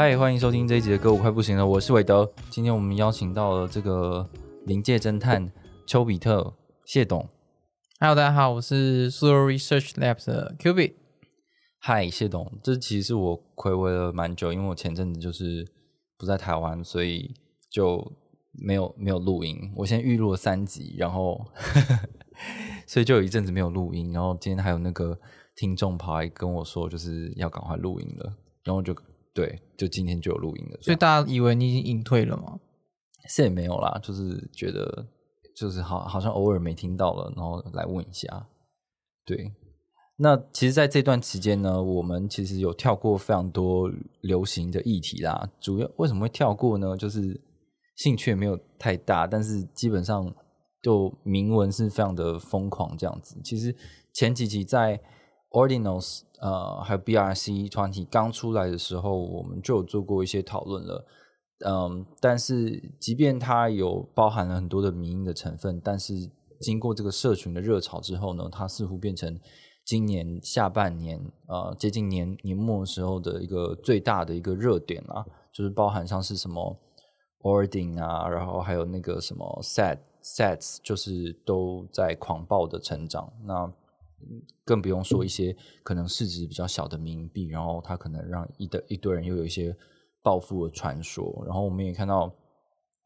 [0.00, 2.32] 嗨，欢迎收听这一集的歌，舞快不行了，我是韦德。
[2.50, 4.24] 今天我们邀请到了这个
[4.64, 5.50] 临界侦探
[5.88, 7.28] 丘比特谢董。
[7.98, 10.94] Hello，大家好，我是 Suro Research Labs 的 Q B。
[11.80, 15.66] 嗨，谢董，这其实是我暌违了蛮久，因为我前阵子就是
[16.16, 17.34] 不在台湾，所以
[17.68, 18.12] 就
[18.52, 19.58] 没有没有录音。
[19.74, 21.44] 我先预录了三集，然后
[22.86, 24.12] 所以就有一阵子没有录音。
[24.12, 25.18] 然后今天还有那个
[25.56, 28.94] 听众跑来跟我说，就是要赶快录音了，然后就
[29.38, 30.78] 对，就今天就有录音了。
[30.82, 32.58] 所以大家以为你已经隐退了吗？
[33.28, 35.06] 是也没有啦，就是觉得
[35.54, 38.48] 就是好好像偶尔没听到了，然后来问一下。
[39.24, 39.52] 对，
[40.16, 43.88] 那其实，在这段期间呢，我们其实有跳过非常多
[44.22, 45.48] 流行的议题啦。
[45.60, 46.96] 主要为什么会跳过呢？
[46.96, 47.40] 就是
[47.94, 50.34] 兴趣也没有太大，但是基本上
[50.82, 53.40] 就铭文是非常的疯狂这样子。
[53.44, 53.72] 其实
[54.12, 55.00] 前几集在
[55.50, 61.04] Ordinals 呃还有 BRC 团体刚出来的时候，我们就有做过一些讨论了。
[61.66, 66.14] 嗯，但是即便它有包含了很多的民音的成分，但是
[66.60, 69.40] 经过这个社群的热潮之后呢，它似乎变成
[69.84, 71.18] 今年下半年
[71.48, 76.76] 呃接近年年末时候的一个最大的一个热点啊，就是包含像是什么
[77.40, 83.32] Ordin 啊，然后还有那个什么 Set Sets，就是都在狂暴的成长。
[83.44, 83.72] 那
[84.64, 89.76] 更不用说一些可能市值比较小的冥币，然后它可能让一的一堆人又有一些
[90.22, 91.42] 暴富的传说。
[91.46, 92.34] 然后我们也看到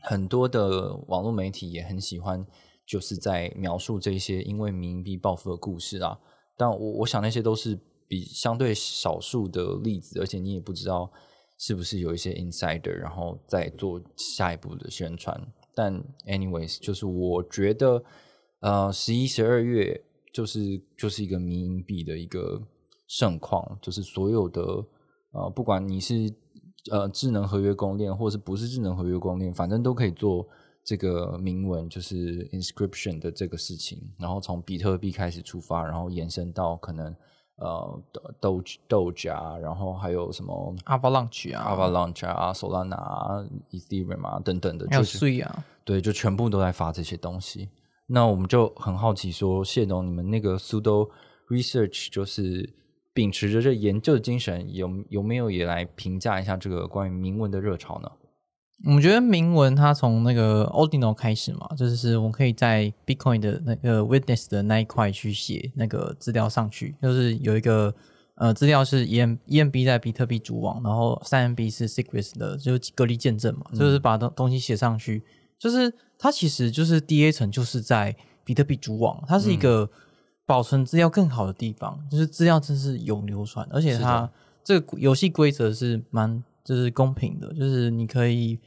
[0.00, 2.44] 很多的网络媒体也很喜欢，
[2.86, 6.18] 就是在描述这些因为冥币暴富的故事啊。
[6.56, 7.78] 但我我想那些都是
[8.08, 11.10] 比相对少数的例子，而且你也不知道
[11.58, 15.40] 是不是有一些 insider，然后再做下一步的宣传。
[15.74, 18.04] 但 anyways，就是我觉得，
[18.60, 19.98] 呃，十一、十二月
[20.32, 22.60] 就是就是一个民营币的一个
[23.06, 24.62] 盛况，就是所有的
[25.32, 26.32] 呃，不管你是
[26.90, 30.46] 呃智能合约供链，或是不是智能合约供链，反正都可以做
[30.82, 34.00] 这个铭文，就是 inscription 的这个事情。
[34.18, 37.14] 然后从比特币开始出发，然后延伸到可能
[37.56, 38.02] 呃
[38.40, 47.68] Doge Doge 啊，然后还有什么 Avalanche 啊 Avalanche 啊、Solana 啊、Ethereum 啊等等的，还有就是税啊，对，就全部都在发这些东西。
[48.12, 51.08] 那我们就很好奇说，谢董，你们那个 Sudo
[51.48, 52.68] Research 就是
[53.14, 58.10] 秉持着这研究的精神，有有没有也来评价一下这个关于铭文的热潮呢？
[58.84, 67.94] 我们觉得铭文它从那个 Ordinal 开始嘛，就是我们可以在 Bitcoin 的那个 Witness 的那一块去写那个资料上去，就是有一个
[68.34, 75.22] 呃资料是 EM EMB 在比特币主网，然后三 MB 是 Secrets 的，就是隔离见证嘛，就是把东东西写上去，
[75.62, 79.88] 就是它其实就是 DA 层就是在比特币主网，它是一个
[80.44, 84.28] 保存资料更好的地方，就是资料真是永流传，而且它
[84.64, 88.58] 这个游戏规则是蛮就是公平的，就是你可以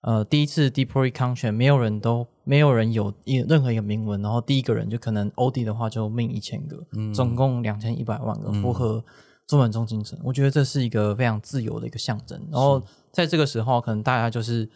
[0.00, 9.04] 呃第一次 deploy content 没有人都没有人有一任何一个铭文，然后第一个人就可能 OD 的话就命一千个，总共两千一百万个，符合
[9.46, 10.18] 中文中精神。
[10.24, 12.36] 我觉得这是一个非常自由的一个象征。
[12.50, 12.82] 然后
[13.12, 14.68] 在这个时候，可能大家就是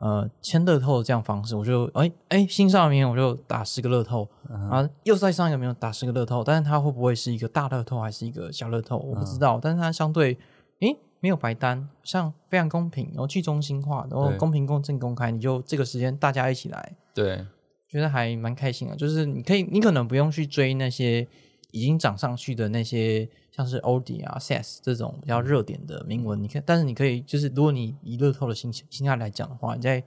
[0.00, 9.58] 呃签乐透的这样方式，我就哎哎新上名我就打十个乐透，然后又再上一个名打十个乐透，但是它会不会是一个大乐透还是一个小乐透，我不知道。
[9.62, 10.36] 但是它相对
[10.80, 17.44] 哎没有白单，像非常公平，然后去中心化，然后公平、公正、公开，你就这个时间大家一起来，对，
[17.88, 18.94] 觉得还蛮开心的。
[18.94, 21.26] 就是你可以，你可能不用去追那些
[21.70, 30.04] 已经涨上去的那些，像是 OD 啊、SAS 这种比较热点的铭文，你看，但是你可以，就是如果你以乐透的心情心态来讲的话，你在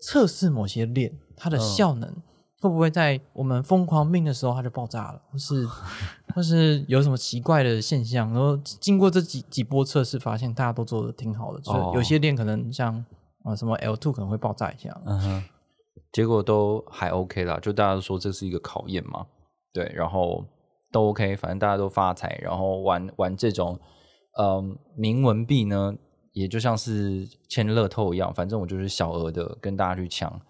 [0.00, 2.14] 测试某些链它的效能。
[2.60, 5.64] 会不会在我们疯狂命的时候它就爆炸了，或是
[6.34, 8.32] 或是有什么奇怪的现象？
[8.32, 12.92] 然后经过这几几波测试，发现大家都做的挺好的，就是哦有些链可能像
[13.44, 15.44] 啊、呃什么 L two 可能会爆炸一下，嗯哼，
[16.10, 19.24] 结果都还 OK 啦，就大家都说这是一个考验嘛，
[19.72, 20.44] 对，然后
[20.90, 23.78] 都 OK，反正大家都发财，然后玩玩这种
[24.38, 25.94] 嗯铭文币呢，
[26.32, 30.40] 也就像是签乐透一样，反正我就是小额的跟大家去抢，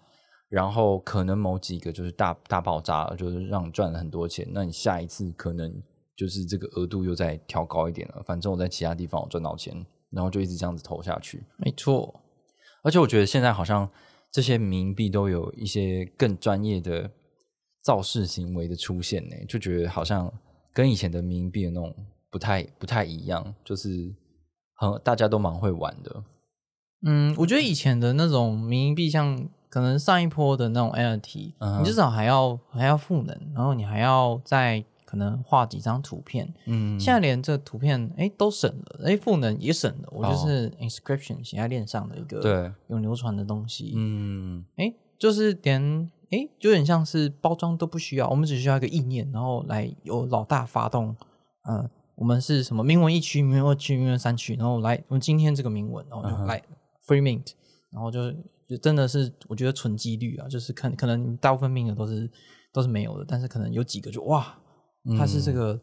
[0.49, 5.71] 然后可能某几个就是大大爆炸了，就是让你赚了很多钱，那你下一次可能
[6.15, 11.43] 就是这个额度又再调高一点了，反正我在其他地方我赚到钱，然后就一直这样子投下去。
[11.57, 12.21] 没错，
[12.83, 13.89] 而且我觉得现在好像
[14.31, 17.11] 这些民营币都有一些更专业的
[17.81, 20.31] 造势行为的出现呢，就觉得好像
[20.73, 21.95] 跟以前的民营币的那种
[22.29, 24.13] 不太不太一样，就是
[24.75, 26.23] 很大家都蛮会玩的。
[27.03, 36.53] 嗯，我觉得以前的那种民营币，像可能上一波的那种 NFT，、嗯你至少还要还要赋能，然后你还要再可能画几张图片。
[36.65, 43.93] 嗯，现在连这图片哎都省了，哎赋能也省了，我就哦是 inscription 写在链上的一个对，有流传的东西。
[43.95, 51.15] 嗯，哎，就是连哎，就有点像是包装都不需要，我们只需要一个意念，然后来由老大发动，
[51.63, 56.61] 呃，我们是什么铭文一区、铭文二区、铭文三区，然后来我们今天这个铭文，然后就来
[57.07, 57.53] free mint，
[57.91, 58.31] 然后就
[58.67, 62.29] 就真的是我觉得纯几率啊，就是可可能大部分命的都是
[62.71, 64.55] 都是没有的，但是可能有几个就哇，
[65.17, 65.81] 它是这嗯个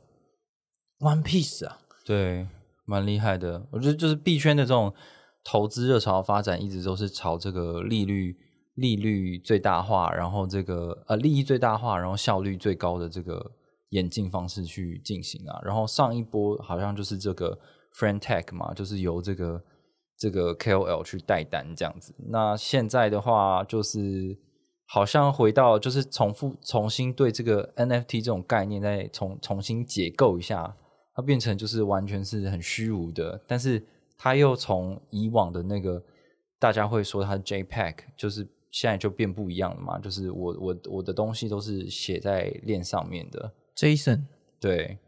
[1.00, 2.46] one piece 啊，对，
[2.84, 3.66] 蛮厉害的。
[3.72, 4.94] 我觉得就是币圈的这种
[5.42, 8.36] 投资热潮发展，一直都是朝这个利率
[8.76, 13.52] 利率最大化，然后这个呃利益最大化，然后效率最高的这个
[13.90, 15.60] 演进方式去进行啊。
[15.62, 17.58] 然后上一波好像就是这个
[17.98, 19.62] Friend Tech 嘛，就是由这个
[20.16, 22.14] 这个 KOL 去带单这样子。
[22.30, 24.38] 那现在的话，就是
[24.86, 30.76] 好像回到就是重复重新对这个 NFT 这种概念再重重新解构一下。
[31.14, 33.82] 它变成就是完全是很虚无的，但是
[34.18, 36.04] 它又从以往的那个
[36.58, 38.46] 大家会说它 JPEG，就是
[38.78, 44.26] 现在就变不一样了嘛，就是我我我的东西都是写在链上面的，Jason
[44.60, 44.98] 对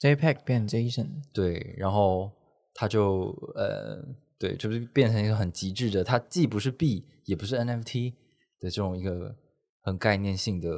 [0.00, 2.30] JPEG 变 Jason，对，然后
[2.72, 4.00] 它就呃
[4.38, 8.12] 对，就是变成一个很极致的，它既不是币也不是 NFT
[8.60, 9.34] 的这种一个
[9.82, 10.68] 很概念性的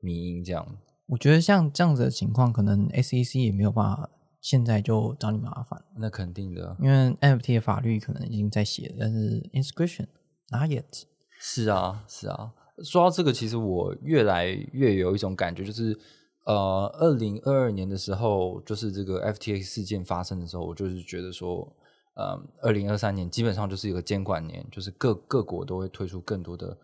[0.00, 0.64] 迷音这样，
[1.08, 4.08] 我觉得像这样子的情况，可能 SEC 也没有办法
[4.40, 5.84] 现在就找你麻烦。
[5.98, 10.06] 那肯定的，因为 NFT 的法律可能已经在写了，但是 inscription
[10.52, 11.02] not yet。
[11.40, 12.52] 是啊，是啊。
[12.84, 15.98] 说到这个，其实我越来越有一种感觉，就是
[16.44, 21.66] 呃，二零二二年的时候，就是这个 FTX 事件发生的时候，我就是觉得说，
[22.14, 26.76] 呃，二零二三年基本上就是一个监管年，就是各各国都会推出更多的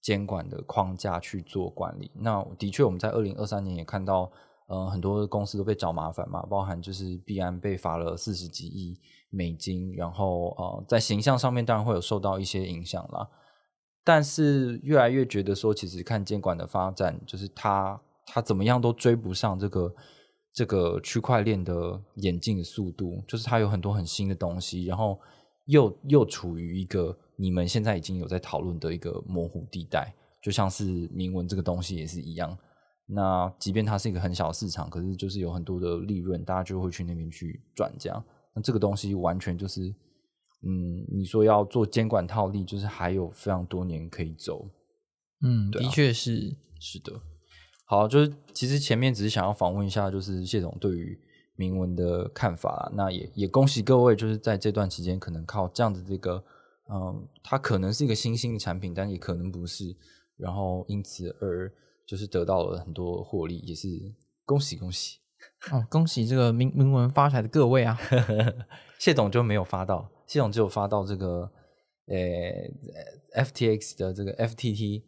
[0.00, 2.10] 监管的框架去做管理。
[2.14, 4.30] 那的确，我们在二零二三年也看到，
[4.66, 8.98] 呃，很多公司都被找麻烦嘛，包含就是币安被罚了四十几亿
[9.30, 13.28] 美金，然后呃，在形象上面当然会有受到一些影响啦。
[14.04, 19.94] 但是越来越觉得说，其实看监管的发展，就是它它怎么样都追不上这个
[20.52, 25.18] 这个区块链的演进的速度，就是它有很多很新的东西，然后
[25.66, 32.56] 又又处于一个你们现在已经有在讨论的一个模糊地带，就像是铭文这个东西也是一样。
[33.06, 38.22] 那即便它是一个很小的市场，可是就是有很多的利润，大家就会去那边去转这样。
[38.54, 39.94] 那这个东西完全就是，
[40.66, 44.68] 嗯，你说要做监管套利，就是还有非常多年可以走。
[45.42, 46.56] 嗯，啊的确是。
[46.80, 47.12] 是的，
[47.86, 51.18] 好，就是其实前面只是想要访问一下，就是谢总对于
[51.56, 52.92] 铭文的看法啦。
[52.94, 56.44] 那也也恭喜各位，就是在这段期间，可能靠这样的这个，
[56.92, 59.96] 嗯，它可能是一个新兴的产品，但也可能不是，
[60.36, 61.72] 然后因此而
[62.06, 63.88] 就是得到了很多获利，也是
[64.44, 65.20] 恭喜恭喜。
[65.72, 67.98] 哦，恭喜这个铭铭文发财的各位啊！
[69.00, 71.50] 谢总就没有发到，谢总只有发到这个
[72.06, 75.02] 呃 FTX 的这个 FTT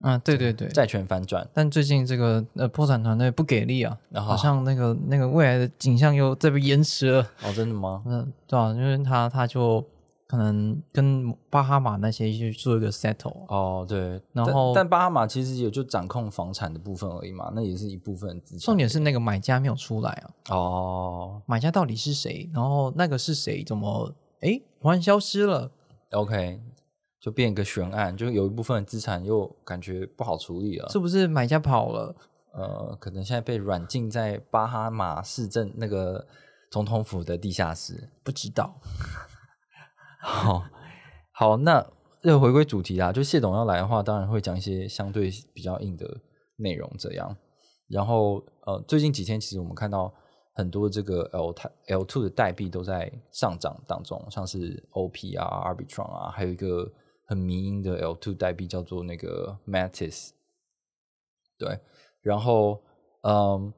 [0.00, 0.68] 啊，对对对。
[0.68, 7.22] 债权反转，但最近这个呃破产团队不给力啊，好像那个那个未来的景象又在被延迟了。
[7.42, 8.02] 哦，真的吗？
[8.06, 9.82] 嗯，对啊，因为他他就
[10.26, 13.46] 可能跟巴哈马那些去做一个 settle。
[13.48, 18.60] 哦，对，然后但巴哈马其实也就掌控房产的部分而已嘛，那也是一部分资产。
[18.60, 22.50] 重点是那个买家没有出来啊，哦买家到底是谁？
[22.52, 23.64] 然后那个是谁？
[23.64, 25.70] 怎么诶突然消失了
[26.10, 26.60] ？，OK，
[27.20, 30.88] 就变一个悬案，就有一部分资产又感觉不好处理了。
[30.88, 32.14] 是不是买家跑了？
[32.52, 36.26] 呃，可能现在被软禁在巴哈马市政那个
[36.70, 38.10] 总统府的地下室。
[38.22, 38.80] 不知道。
[40.22, 40.64] 好，
[41.32, 41.86] 好，那
[42.22, 46.20] 又回归主题啦，就谢董要来的话，当然会讲一些相对比较硬的
[46.56, 47.36] 内容，这样。
[47.88, 50.12] 然后呃，最近几天其实我们看到
[50.56, 56.90] 很多这个 L 泰 L two 的代币都在上涨当中，像是 OP 啊、Arbitron 啊，还有一个
[57.26, 60.30] 很迷因的 L two 代币叫做那个 Matis。
[61.58, 61.78] 对，
[62.22, 62.80] 然后
[63.20, 63.70] 嗯，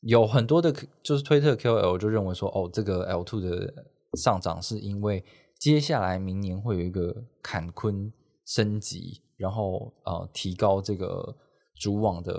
[0.00, 0.70] 有很多的
[1.02, 3.72] 就是推特 KOL 就认为说，哦，这个 L two 的
[4.18, 5.24] 上涨是因为
[5.58, 8.12] 接下来明年会有一个坎昆
[8.44, 11.34] 升级，然后呃提高这个
[11.80, 12.32] 主网的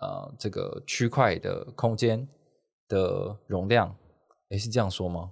[0.00, 2.28] 呃这个区块的空间
[2.88, 3.94] 的容量，
[4.50, 5.30] 诶，是这样说吗？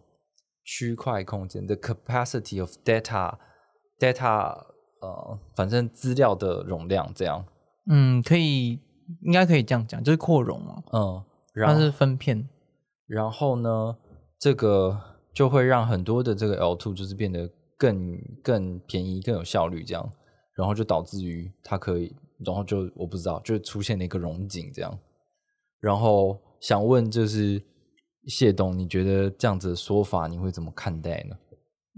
[0.65, 3.33] 区块空间的 capacity of data
[3.99, 4.53] data
[5.01, 7.45] 呃，反正资料的容量这样。
[7.89, 8.81] 嗯，可以，
[9.23, 12.49] 应该可以这样讲，就是扩容嘛，嗯，然后它是分片。
[13.07, 13.97] 然后呢，
[14.41, 15.01] 这个
[15.33, 17.49] 就会让很多的这个 L2 就是变得
[17.79, 20.11] 更更便宜、更有效率这样，
[20.55, 24.99] 然后就导致于它可以，然后就我不知道，就出现了一个融景这样。
[25.79, 27.63] 然后想问就是
[28.27, 31.37] 谢董，你觉得这样子的说法你会怎么看待呢？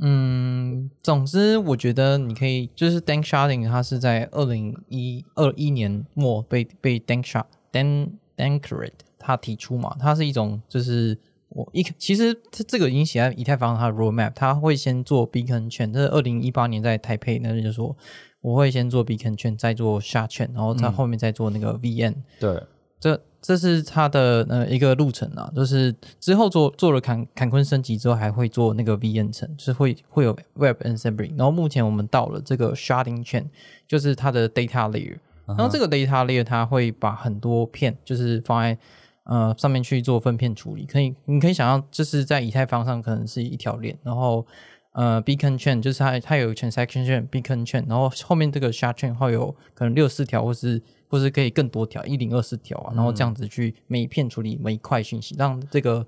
[0.01, 17.97] 嗯，总之我觉得你可以，就是 Dank Sharding，它是在二零一二一年末被被 Dank Shard Dan Dankred 他提出嘛，它是一种就是我一其实这这个已经写在以太坊它的 roadmap，他会先做 Beacon 券，这是二零一八年在台北那就说
[18.41, 22.63] 我会先做 Beacon 券，再做 Shard 券，然后在后面再做那个 VN，、对，
[23.01, 31.31] 这这是它的呃一个路程啊，就是之后做做了坎坎昆升级之后，还会做那个 VN 层，就是会会有 Web Assembly。
[31.37, 33.47] 然后目前我们到了这个 Sharding Chain，
[33.87, 35.19] 就是它的 Data Layer。
[35.47, 38.77] 然后这个 Data Layer 它会把很多片，就是放在
[39.25, 40.85] 呃上面去做分片处理。
[40.85, 44.47] 可以，你可以想象，就是在以太坊上可能是一条链，然后
[44.93, 56.07] 呃 Beacon Chain 就是它它有 Transaction Chain、Beacon Chain，然后后面这个 Shard Chain 会有可能六四条，或是或是可以更多条，一零二四条啊，然后这样子去每一片处理每一块讯息，让这个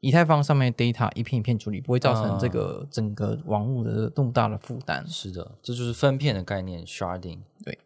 [0.00, 5.06] 以太坊上面的 data 一片一片处理，不会造成这个整个网络的这么大的负担。
[5.08, 7.40] 是的，这就是分片的概念，sharding。
[7.64, 7.78] 对，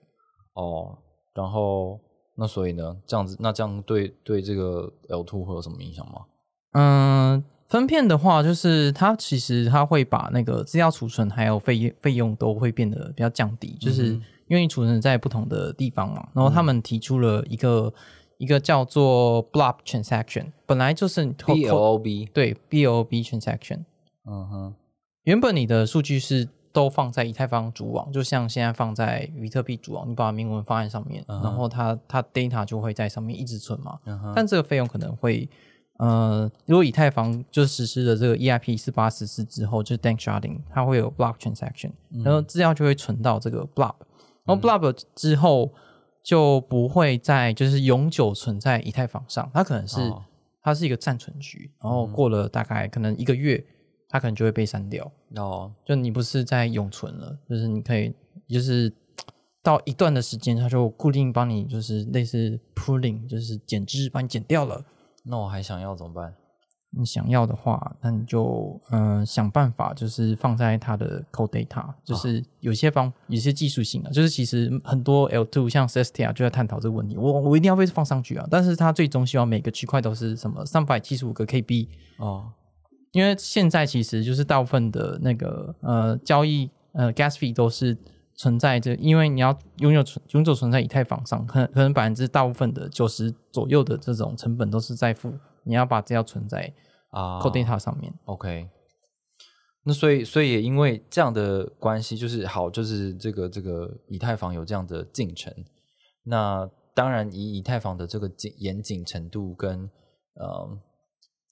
[0.54, 0.99] 哦，
[1.35, 2.00] 然后
[2.37, 6.23] 那所以呢，这样子，那这样对对这个 L two 会有什么影响吗？
[6.73, 16.28] 嗯，分片的话，就是它其实它会把那个资料储存还有费费用都会变得比较降低，就是因为你储存在不同的地方嘛。
[16.34, 17.92] 然后他们提出了一个、
[18.38, 23.84] 一个叫做 blob transaction，本来就是 B L O B，对 B O B transaction，
[24.26, 24.74] 嗯哼，
[25.24, 33.98] 原本你的数据是都放在以太坊主网，就像现在放在比特币主网，你把铭文放在上面，然后它它 data 就会在上面一直存嘛。
[34.34, 35.48] 但这个费用可能会，
[35.98, 43.94] 呃，如果以太坊就实施了这个 EIP 四八十四之后，就是 Dank Sharding，它会有 block transaction，然后资料就会存到这个 blob，
[44.46, 45.72] 然后 blob 之后
[46.22, 50.24] 就不会再就是永久存在以太坊上，它可能是、哦
[50.62, 53.64] 它是一个暂存区，然后过了大概可能一个月，
[54.08, 55.08] 它可能就会被删掉。
[55.36, 58.12] 哦，就你不是在永存了，就是你可以
[58.48, 58.92] 就是
[59.62, 64.84] 到一段的时间，它就固定帮你就是类似 pulling，就是减脂帮你减掉了。
[65.22, 66.34] 那我还想要怎么办？
[66.98, 77.16] 你想要的话，那你就嗯、呃想办法，就是放在它的 code data，就是有些方有些技术性啊，就是其实很多 L two 像 Celestia 就在探讨这个问题。
[77.16, 82.50] 我我一定要被放上去啊，但是它最终希望每个区块都是什么三百七十五个 KB，哦，
[83.12, 87.96] 因为现在其实就是大部分的那个呃交易呃 gas fee 都是
[88.34, 96.72] 存在着，因为你要拥有存永久存在以太坊上，可能可能百分之大部分的九十左右的这种成本都是在付，你要把资料存在
[97.10, 98.12] 啊 code data 上面。
[98.25, 98.68] OK，
[99.84, 105.52] 那所以所以也因为这样的关系，就是好，就是这个这个以太坊有这样的进程。
[106.25, 109.90] 那当然，以以太坊的这个紧严谨程度跟
[110.34, 110.78] 呃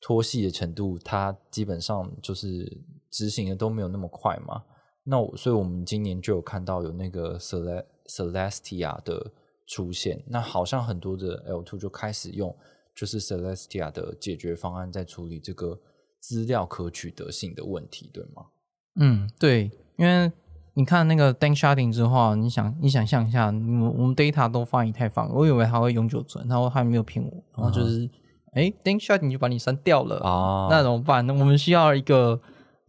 [0.00, 4.64] 拖细的程度，它基本上就是执行的都没有那么快嘛。
[5.04, 9.32] 那我所以我们今年就有看到有那个 Cele Celestia 的
[9.66, 12.54] 出现，那好像很多的 L two 就开始用
[12.94, 15.78] 就是 Celestia 的解决方案在处理这个
[16.20, 18.46] 资料可取得性的问题，对吗？
[18.96, 20.30] 嗯，对，因为
[20.74, 28.08] 你看那个 Dank Sharding 之后啊，你想你想象一下，我们我们 data 都放以太坊，我以为它会永久存，然后它没有骗我，然后就是
[28.52, 31.26] 哎、Dank Sharding 就把你删掉了啊那怎么办？
[31.26, 32.40] 那我们需要一个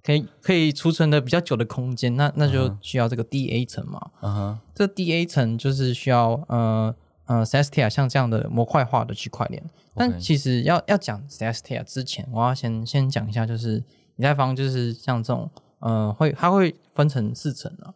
[0.03, 4.11] 可以可以储存的比较久的空间，那那就需要这个 DA 层嘛。
[4.21, 6.95] 嗯哼，这 DA 层就是需要呃
[7.25, 9.63] 呃 Celestia 像这样的模块化的区块链。
[9.95, 13.83] 但其实要要讲 Celestia 之前，我要先先讲一下，就是
[14.17, 17.93] 以太坊就是像这种呃会它会分成四层啊。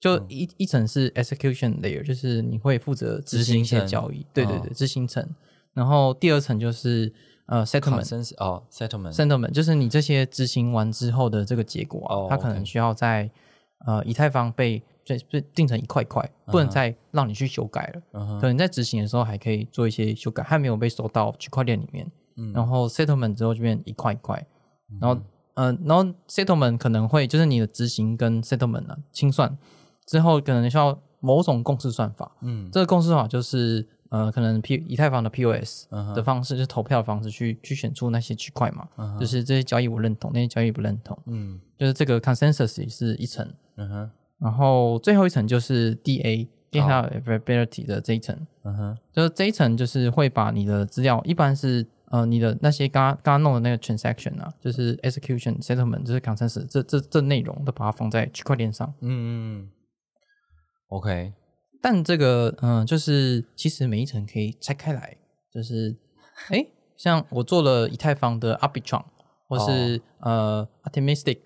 [0.00, 0.26] 就嗯。
[0.28, 4.60] 一、一层是 execution layer，就是你会负责执行一些交易，对对哦。
[4.64, 5.24] 对，执行层。
[5.74, 7.12] 然后第二层就是
[7.46, 9.12] 呃 settlement，哦，settlement。
[9.12, 13.30] settlement 就是你这些执行完之后的这个结果啊，哦它可能需要在
[13.86, 18.02] 呃以太坊被被被定成一块块，不能再让你去修改了。
[18.12, 22.10] 嗯可能在执行的时候还可以做一些修改，还没有被收到区块链里面。
[22.36, 24.46] 嗯然后 settlement 之后就变一块一块，
[25.00, 25.20] 然后
[25.54, 29.56] 呃，然后 settlement 可能会就是你的执行跟 settlement 啊清算
[30.06, 32.32] 之后，可能需要某种共识算法。
[32.40, 44.10] 嗯这个共识法就是呃，可能 P 以太坊的 POS 嗯哼的方式，就是投票的方式去去选出那些区块嘛，嗯就是这些交易我认同，那些交易不认同，嗯就是这个 consensus 也是一层，嗯哼
[44.42, 48.98] 然后最后一层就是 DA data availability 的这一层，嗯哼。
[49.12, 58.92] 就是这一层就是会把你的资料，一般是呃你的那些刚刚刚刚弄的那个 transaction 啊，就是 execution settlement，就是 consensus 这这这内容都把它放在区块链上。
[59.00, 59.24] 嗯嗯
[59.60, 59.70] 嗯
[60.88, 61.32] ，OK，
[61.80, 65.16] 但这个嗯、呃就是其实每一层可以拆开来，
[65.52, 65.94] 就是
[66.50, 69.04] 哎，像我做了以太坊的 Arbitrum
[69.48, 71.38] 或是、呃 Optimistic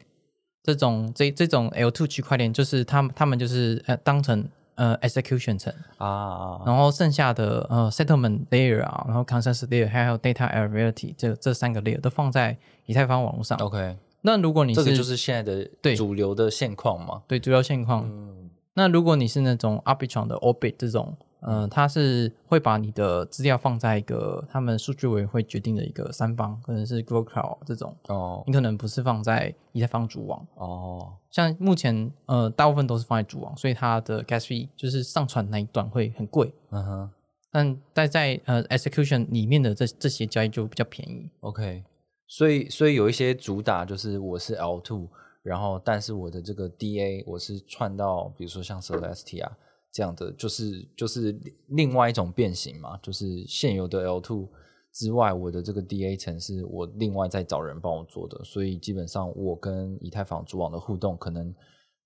[0.67, 4.45] 这种这这种 L2 区块链，就是他们他们就是呃当成
[4.75, 5.73] 呃 execution 层。
[5.99, 12.57] 啊，然后剩下的呃 settlement layer 啊，然后 consensus layer 还有 data availability 这这三个 layer 都放在
[12.87, 13.57] 以太坊网络上。
[13.59, 17.23] OK，那如果你这个就是现在的对主流的现况嘛。
[17.29, 30.47] 对主流现况，嗯那如果你是那种 Arbitrum 的 Orbit 这种，呃，它是会把你的资料放在一个他们数据委员会决定的一个三方，可能是 Google Cloud 这种，哦你可能不是放在以太坊主网。
[30.55, 36.53] 哦像目前呃大部分都是放在主网，所以它的 gas fee 就是上传那一段会很贵。
[36.71, 37.11] 嗯哼
[37.53, 41.31] 但在在呃 execution 里面的这这些交易就比较便宜。
[41.41, 41.85] ，OK，
[42.27, 45.09] 所以所以有一些主打就是我是 L two，
[45.43, 49.49] 然后但是我的这个 DA 我是串到比如说像 Celestia
[49.97, 51.35] 这样的，就是就是
[51.69, 54.47] 另外一种变形嘛，就是现有的 L two
[54.93, 61.49] 之外，我的这个 DA 层是我另外再找人帮我做的，所以基本上我跟以太坊主网的互动，可能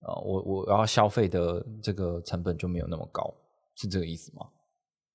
[0.07, 3.35] 呃我我要消费的这个成本就没有那么高，
[3.75, 4.47] 是这个意思吗？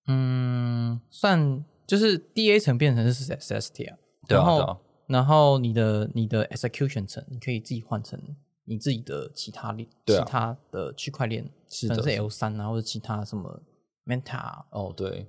[0.08, 4.77] 嗯，算就是 DA 层变成是 SST 啊，然后、
[5.08, 8.20] 然后你的你的 execution 层，你可以自己换成
[8.65, 13.62] 你自己的其他链、对啊其他的区块链，是的可能是 L 三啊，或者其他什么
[14.05, 14.65] Meta 啊。
[14.72, 15.27] 哦，对，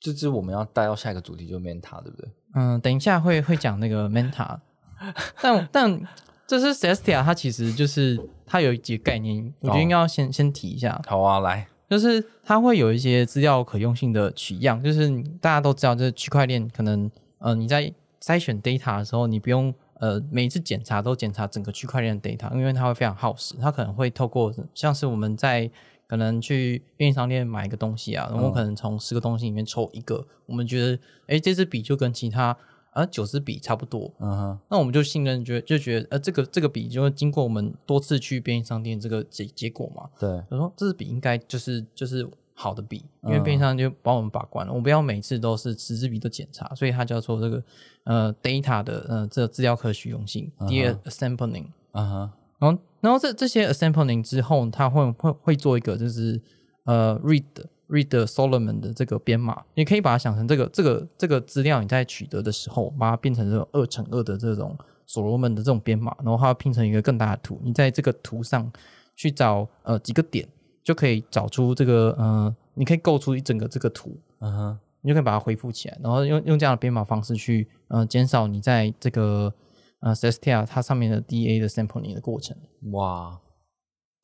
[0.00, 2.28] 这是我们要带到下一个主题，就是 Meta，对不对？
[2.54, 4.58] 嗯，等一下会会讲那个 Meta，
[5.40, 6.08] 但但
[6.46, 11.00] 这是 Celestia，它其实就是它有几个概念，我觉得应该要先、先提一下。
[11.06, 15.08] 好啊，来，就是它会有一些资料可用性的取样，就是
[15.40, 25.70] 大家都知道，就是区块链可能呃你在筛选 data 的时候，你不用呃每一次检查都检查整个区块链的 data，因为它会非常耗时，它可能会透过像是我们在
[26.08, 32.56] 可能去便利商店买一个东西啊，然后可能从十个东西里面抽一个，我们觉得诶这支笔就跟其他
[32.90, 42.28] 啊九支笔差不多，嗯哼，那我们就信任，觉得就觉得呃这个这个笔就会经过我们多次去便利商店这个结结果嘛，对，我说这支笔应该就是就是
[42.60, 47.62] 好的笔，因为便利商店就帮我们把关了，我不要每次都是十支笔都检查，所以它叫做这个
[48.04, 51.64] 呃 data 的呃这个资料可许用性 data assembling。
[51.92, 56.38] 嗯哼，然后然后这这些 assembling 之后，它会会会做一个就是
[56.84, 57.44] 呃 read
[57.88, 68.70] read Solomon 的这个编码，你可以把它想成这个这个这个资料你在取得的时候，把它变成这种二乘二的这种所罗门的这种编码，然后它拼成一个更大的图，你在这个图上
[69.16, 70.46] 去找呃几个点，
[70.82, 79.52] 就可以找出这个呃，你可以构出一整个这个图，嗯哼，你就可以把它恢复起来，然后用用这样的编码方式去呃减少你在这个
[80.00, 82.56] 呃 Celestia 它上面的 DA 的 sampling 的过程。
[82.92, 83.38] 哇，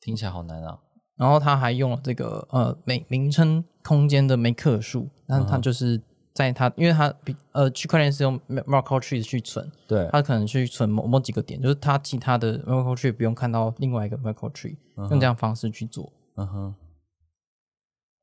[0.01, 0.79] 听起来好难啊。
[1.15, 5.99] 然后他还用了这个呃名名称空间的梅克数，那它就是
[6.31, 16.13] 在它，因为它比呃区块链是用 Merkle tree 去存，对，它可能去存某某几个点，就是它其他的 Merkle tree 不用看到另外一个 Merkle tree，、用这样方式去做。
[16.37, 16.75] 嗯哼，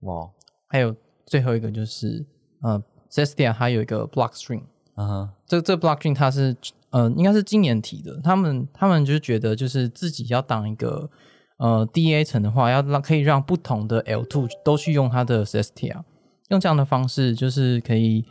[0.00, 0.31] 哇，
[0.68, 0.94] 还有
[1.27, 2.24] 最后一个就是
[2.62, 4.62] 呃 Celestia 它有一个 block string，
[4.94, 6.57] 嗯哼，这这 blockchain 它是
[6.90, 11.11] 呃应该是今年提的，他们他们就觉得就是自己要当一个
[11.59, 16.03] 呃 DA 层的话，要让可以让不同的 L2 都去用它的 Celestia，
[16.50, 18.24] 用这样的方式就是可以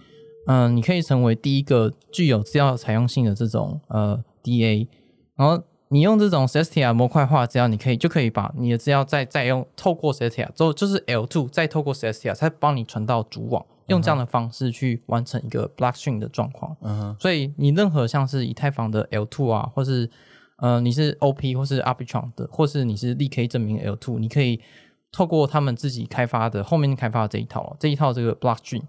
[0.48, 4.88] 嗯、呃你可以成为第一个具有资料采用性的这种呃 DA，
[5.36, 5.62] 然后。
[5.94, 16.76] 你用这种 Celestia 模块化资料，你可以就可以把你的资料再再用透过 Celestia 之后，就是 L2 再透过 Celestia 再帮你传到主网，用这样的方式去完成一个 blockchain 的状况。
[16.82, 20.10] 嗯哼，所以你任何像是以太坊的 L2 啊，或是
[20.58, 24.60] 呃你是 OP 或是 Arbitrum 的，或是你是力 K 证明 L2，你可以
[25.12, 28.82] 透过他们自己开发的后面开发的这一套这一套这个 blockchain，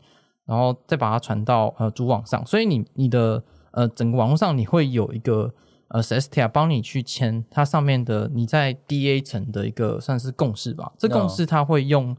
[0.47, 5.53] 然后再把它传到呃主网上，所以你你的呃整个网络上你会有一个
[5.89, 12.17] 呃 Celestia 帮你去签它上面的你在 DA 层的一个算是共识吧，这共识它会用。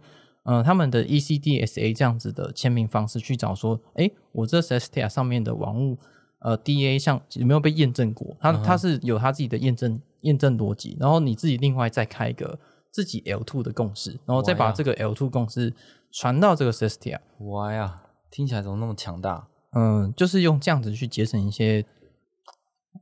[0.47, 5.97] 呃，他们的 E ECDSA 这样子的签名方式去找说，诶，我这 Celestia 上面的网物
[6.37, 8.37] 呃 DA 像有没有被验证过？
[8.39, 12.59] 它它是有它自己的验证验证逻辑，然后你自己另外再开一个
[12.91, 15.73] 自己 L2 的共识，然后再把这个 L2 共识
[16.11, 17.17] 传到这个 Celestia。
[17.39, 19.47] 哇呀，听起来怎么那么强大？
[19.71, 21.83] 嗯，就是用这样子去节省一些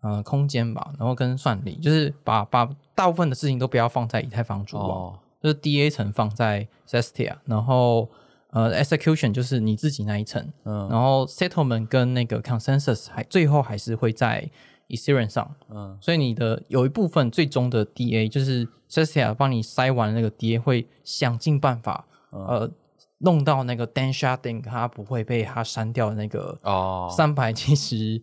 [0.02, 8.10] 呃空间吧，然后跟算力，就是把把大部分的事情都不要放在以太坊主网，哦，就是 DA 层放在 Celestia，然后
[8.52, 14.50] 呃 execution 就是你自己那一层，嗯然后 settlement 跟那个 consensus 还最后还是会在
[14.90, 15.98] Ethereum 上，嗯。
[16.02, 22.72] 所以你的有一部分最终的 DA 就是 Celestia 帮你塞完那个 DA 会想尽办法、嗯呃
[23.20, 27.08] 弄到那个 Dan Sharding 它不会被它删掉的那个哦。
[27.10, 28.22] 三百七十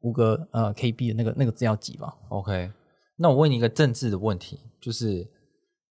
[0.00, 2.16] 五个呃 KB 的那个那个资料集吧。
[2.28, 2.70] ，OK。
[3.16, 5.28] 那我问你一个政治的问题，就是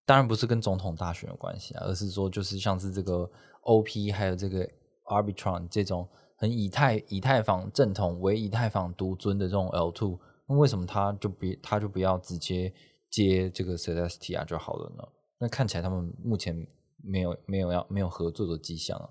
[0.05, 3.29] 当然不是跟总统大选有关系啊，而是说就是像是这个
[3.63, 4.67] OP 还有这个
[5.05, 12.73] Arbitron 这种很以太以太坊正统为以太坊独尊的这种 L two，那为什么他就不他就不要直接
[13.11, 15.03] 接这个 Celestia 就好了呢？
[15.37, 16.67] 那看起来他们目前
[17.03, 19.09] 没有没有要没有合作的迹象啊。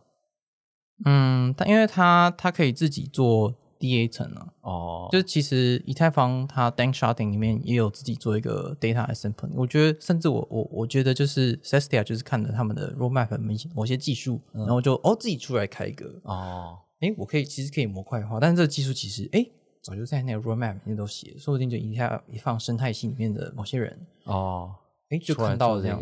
[1.04, 9.50] 嗯，它因为他他可以自己做 DA 层啊，哦，就是其实以太坊它 Dank Sharding 里面也有自己做一个 data assembly。
[9.54, 19.50] 我觉得甚至我我我觉得就是 Celestia 就是看了他们的 roadmap 某些某些技术，然后就哦自己出来开一个，哦，诶，我可以其实可以模块化，但是这个技术其实诶
[19.82, 24.74] 早就在那个 roadmap 里面都写了，说不定就一下一放生态系里面的某些人哦，
[25.10, 26.00] 诶就看到了这样，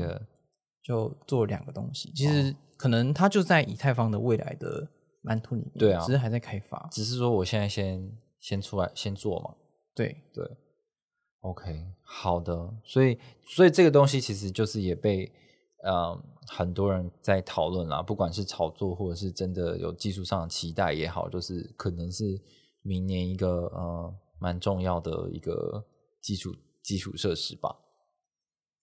[0.82, 2.10] 就做了两个东西。
[2.14, 4.88] 其实可能它就在以太坊的未来的
[5.26, 6.02] 蓝图里面，对啊。
[6.04, 6.88] 只是还在开发。
[6.90, 8.10] 只是说我现在先
[8.40, 9.54] 先出来先做嘛。
[9.94, 10.44] 对，对
[11.40, 15.32] ，OK，好的，所以所以这个东西其实就是也被
[15.84, 22.24] 呃很多人在讨论啦，不管是炒作或者是真的有技术上的期待也好，就是可能是
[22.82, 25.84] 明年一个呃蛮重要的一个
[26.20, 27.74] 基础基础设施吧，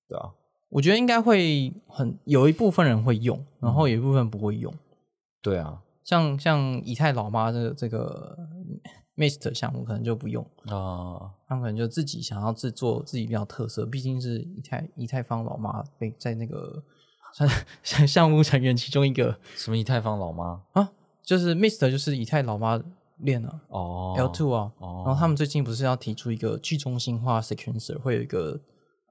[0.08, 0.34] 对啊，
[0.70, 4.74] 我觉得应该会很有一部分人会用，然后有一部分不会用。
[5.44, 8.38] 对啊，像像以太老妈这个这个
[9.16, 16.84] Mist 项目可能就不用，啊、他们可能就自己想要制作自己比较特色，毕竟是以太以太坊老妈被在那个
[17.84, 20.92] 项项目成员其中一个什么以太坊老妈啊，
[21.24, 22.82] 就是 Mist 就是以太老妈
[23.18, 23.62] 链啊。
[23.70, 28.60] 哦 L two 啊，哦然后他们最近不是要提出一个去中心化 sequencer，会有一个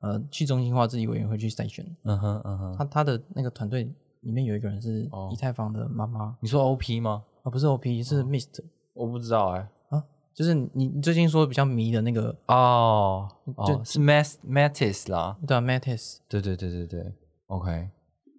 [0.01, 1.85] 呃去中心化治理委员会去筛选。
[2.03, 3.93] 嗯哼嗯哼，他他的那个团队
[4.23, 5.31] 里面有一个人是哦。
[5.33, 7.23] 以太坊的妈妈，你说 OP 吗？
[7.43, 8.61] 啊不是 OP 是 Mist
[8.95, 10.03] 我不知道哎、啊，
[10.35, 13.29] 就是你你最近说比较迷的那个哦，
[13.67, 17.13] 就哦是 Mat Matis 啦，对啊 Matis，对对对对对
[17.49, 17.89] ，OK，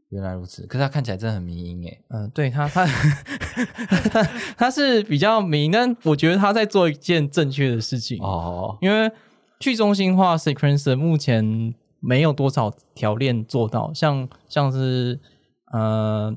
[0.10, 0.66] 原来如此。
[0.68, 2.02] 可是他看起来真的很迷因哎。
[2.10, 4.24] 嗯、对他他他
[4.58, 9.12] 他是比较迷，但我觉得他在做一件正确的事情，哦，因为
[9.60, 15.20] 去中心化 sequencer 目前没有多少条链做到，像像是
[15.74, 16.36] 呃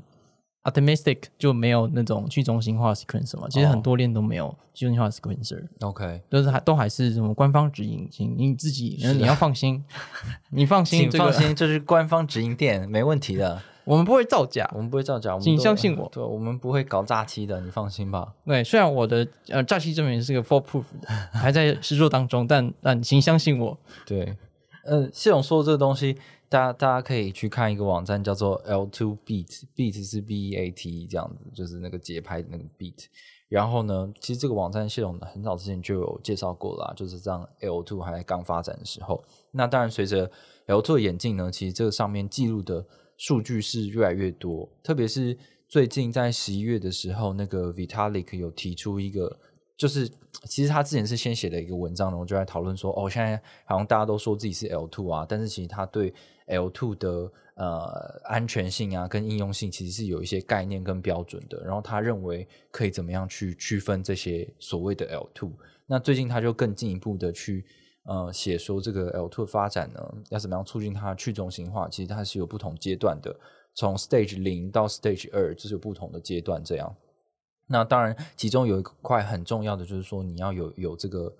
[0.63, 9.81] Optimistic 就没有那种去中心化 sequencer 嘛，其实哦很多链都没有去中心化 sequencer，OK，就是还都还是什么官方直营，请你自己你要放心，
[10.51, 11.31] 你放心，这个。
[11.31, 14.69] 请放心，这是官方直营店，没问题的，我们不会造假。
[14.73, 14.79] 我。
[14.81, 16.09] 们不会造假，我们请相信我。
[16.11, 18.33] 对，我们不会搞诈欺的，你放心吧。
[18.45, 23.77] 对，虽然我的呃诈欺证明是个 for proof 的，还在试做当中，但但请相信我。
[24.05, 24.35] 对，
[24.83, 26.17] 呃，系统说的这个东西，
[26.49, 33.05] 大家大家可以去看一个网站，叫做 L2 Beat，Beat 是 B E A T 这样子，就是那个节拍的那个 Beat。
[33.49, 39.23] 然后呢，其实这个网站系统很早之前就有介绍过啦，就是这样 L2 还在刚发展的时候。
[39.51, 40.29] 那当然，随着
[40.67, 49.39] L2 的演进呢，其实这个上面记录的数据是越来越多，特别是最近在十一月的时候，那个 Vitalik 有提出一个
[49.77, 50.09] 就是
[50.43, 56.13] 其实他之前是先写了一个文章，然后就在讨论说，哦，现在好像大家都说自己是 L two 啊，但是其实他对
[56.47, 61.63] L two 的呃安全性啊跟应用性其实是有一些概念跟标准的。
[61.63, 65.51] 然后他认为可以怎么样去区分这些所谓的 L two。
[65.85, 67.65] 那最近他就更进一步的去
[68.03, 71.87] 呃写说，这个 L two 的发展呢，要怎么样促进它去中心化？
[71.87, 73.33] 其实它是有不同阶段的，
[73.73, 76.95] 从 Stage 零到 Stage 二，这是有不同的阶段这样。
[77.69, 81.33] 那当然，其中有一块很重要的就是说，你要有有这个，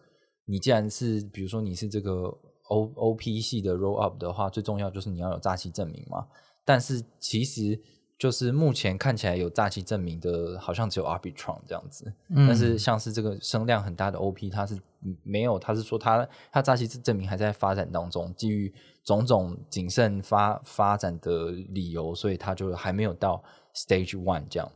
[0.45, 2.37] 你既然是比如说你是这个
[2.69, 6.27] O O P 系的 roll up 的话，最重要就是你要有诈欺证明嘛。
[6.65, 7.79] 但是其实
[8.17, 12.11] 就是目前看起来有诈欺证明的，好像只有 Arbitron 这样子。
[12.35, 14.77] 但是像是这个声量很大的 OP，它是
[15.23, 23.41] 没有，它是说它它诈欺证明还在发展当中，基于种种谨慎发发展的理由，所以它就还没有到
[23.73, 24.69] Stage One 这样。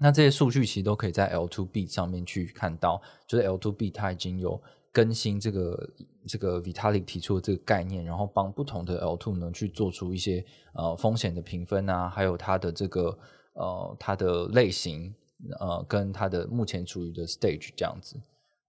[0.00, 4.60] 那这些数据其实都可以在 L2B 上面去看到，就是 L2B 它已经有
[4.98, 5.90] 更新这个
[6.26, 13.16] 这个 Vitalik 提出的这个概念，然后帮不同的 L2 呢去做出一些呃风险的评分啊，还有它的这个
[13.54, 15.14] 呃它的类型，
[15.60, 18.20] 呃跟它的目前处于的 stage 这样子。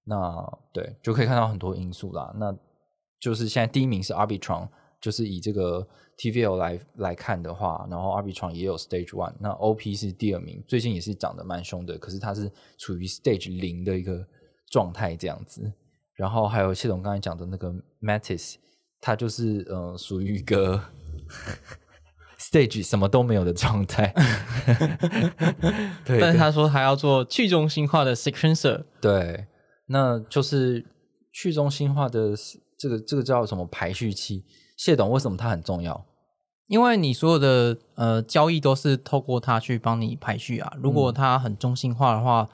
[0.03, 2.31] 那对就可以看到很多因素啦。
[2.37, 2.55] 那
[3.19, 4.69] 就是现在第一名是 Arbitron，
[5.01, 5.87] 就是以这个
[6.19, 14.23] TVL 来来看的话，然后 Arbitron 也有 Stage One，那 OP 是第二名，最近也是涨得蛮凶的，可是它是处于 Stage 零的一个
[14.69, 15.73] 状态这样子。
[16.19, 18.55] 然后还有谢总刚才讲的那个 Matis，
[18.99, 20.81] 它就是呃属于一个
[22.37, 24.13] Stage 什么都没有的状态。
[26.03, 29.47] 对，但是他说还要做去中心化的 sequencer，对，
[29.87, 30.85] 那就是
[31.31, 32.33] 去中心化的
[32.77, 34.43] 这个这个叫什么排序器？
[34.75, 36.05] 谢董为什么它很重要？
[36.67, 40.73] 因为你所有的呃交易都是透过它去帮你排序啊。
[40.83, 42.49] 如果它很中心化的话，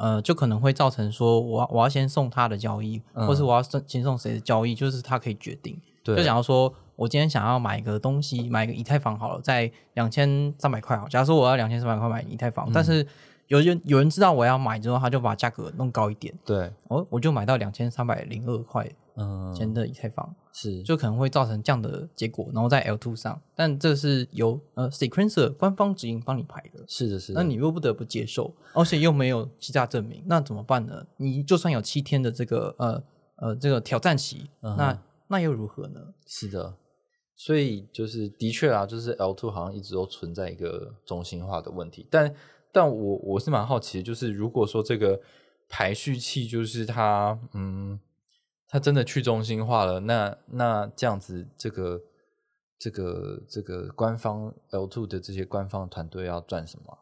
[0.00, 5.78] 呃，就可能会造成说我我要先送他的交易，或是我要先送谁的交易，就是他可以决定。
[6.02, 13.06] 对就假如说我今天想要买一个东西，买一个以太坊好了，在两千三百块好，假如说我要两千三百块买以太坊，但是
[13.48, 20.82] 有人有人知道我要买之后，他就把价格弄高一点，对，我我就买到两千三百零二块嗯，钱的以太坊，是。
[20.82, 31.06] 就可能会造成这样的结果，然后在 L two 上，但这是由呃 sequencer 官方指引帮你排的，是的，是的，那你又不得不接受，而且又没有欺诈证明，那怎么办呢？
[31.16, 33.02] 你就算有七天的这个呃
[33.36, 36.00] 呃这个挑战期，嗯那那又如何呢？
[36.26, 36.74] 是的，
[37.36, 42.34] 所以就是的确啊，就是 L two 好像一直都存在一个中心化的问题，但
[42.72, 45.20] 但我我是蛮好奇的，就是如果说这个
[45.68, 47.98] 排序器就是它，嗯，
[48.70, 52.00] 它真的去中心化了，那那这样子这个
[52.78, 56.98] 这个这个官方 L two 的这些官方团队要赚什么啊？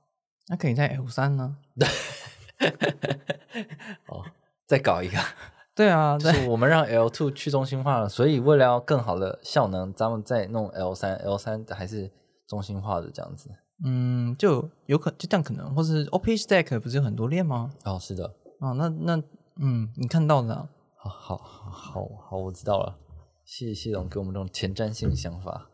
[0.48, 1.58] 那可以在 L 三呢？
[4.08, 4.24] 哦，
[4.66, 5.18] 再搞一个。
[5.76, 12.10] 对啊，对是我们让 L two 去中心化了，所以为了要更好的效能，咱们再弄 L 三，L 三还是
[12.48, 13.48] 中心化的这样子。
[13.84, 17.70] 嗯，就有可就这样可能，或是 OP Stack 不是有很多链吗？
[17.84, 18.24] 哦，是的，
[18.58, 19.22] 哦，那那
[19.60, 22.98] 嗯，你看到的啊、好好好好，我知道了，
[23.44, 25.70] 谢谢谢总给我们这种前瞻性的想法。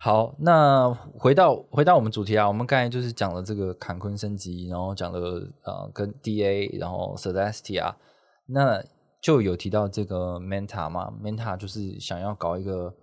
[0.00, 5.18] 好，那回到回到我们主题啊，我们刚才就是讲了这个坎昆升级，然后讲了
[5.64, 7.94] 呃跟 DA，然后 Celestia，
[8.46, 8.82] 那
[9.20, 12.94] 就有提到这个 Meta 嘛，Meta 就是想要搞一个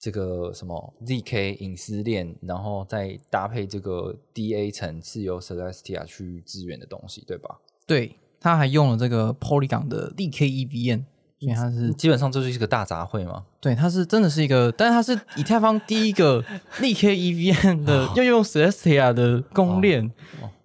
[0.00, 7.60] 这个什么 ZK 隐私链，然后再搭配这个 DA 层是由 Celestia 去支援的东西，对吧？
[7.86, 11.02] 对，他还用了这个 Polygon 的 DK EVM，
[11.38, 13.44] 所以它是基本上这就是一个大杂烩嘛。
[13.60, 16.42] 对，它是真的是一个，但是它是以太坊第一个
[16.78, 20.10] DK EVM 的，要用 Celestia 的公链，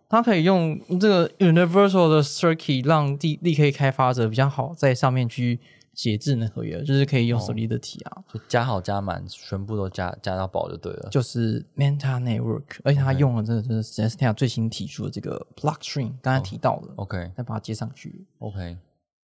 [0.08, 5.60] 它可以用这个 Universal 的 Circuit 让 D DK 开发者比较好在上面去
[5.96, 11.10] 写智能合约，就是可以用 Solidity 啊，就加好加满，全部都加加到饱就对了。
[11.10, 17.32] 就是 Manta Network，而且它用了这个就是 Celestia 最新提出的这个 Blockstream，刚才提到的，OK。
[17.36, 18.78] 再把它接上去，OK，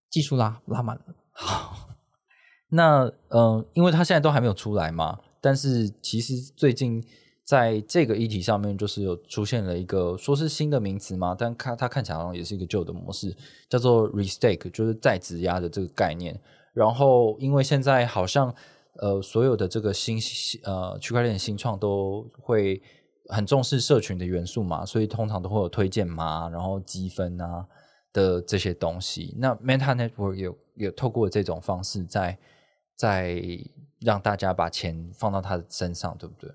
[0.09, 1.03] 技术拉拉满了。
[1.33, 1.89] 好。
[2.73, 7.03] 那呃，因为它现在都还没有出来嘛，但是其实最近
[7.43, 13.35] 在这个议题上面，就是有出现了一个说是新的名词嘛，但看它看起来好像也是一个旧的模式，
[13.67, 16.39] 叫做 restake，就是再质押的这个概念。
[16.73, 18.53] 然后因为现在好像
[18.95, 20.17] 呃所有的这个新
[20.63, 22.81] 呃区块链新创都会
[23.29, 27.65] 很重视社群的元素嘛，所以通常都会有推荐码，然后积分啊
[28.13, 29.35] 的这些东西。
[29.37, 32.37] 那 Meta Network 有有透过这种方式在
[32.95, 33.41] 在
[33.99, 36.51] 让大家把钱放到他的身上，对不对？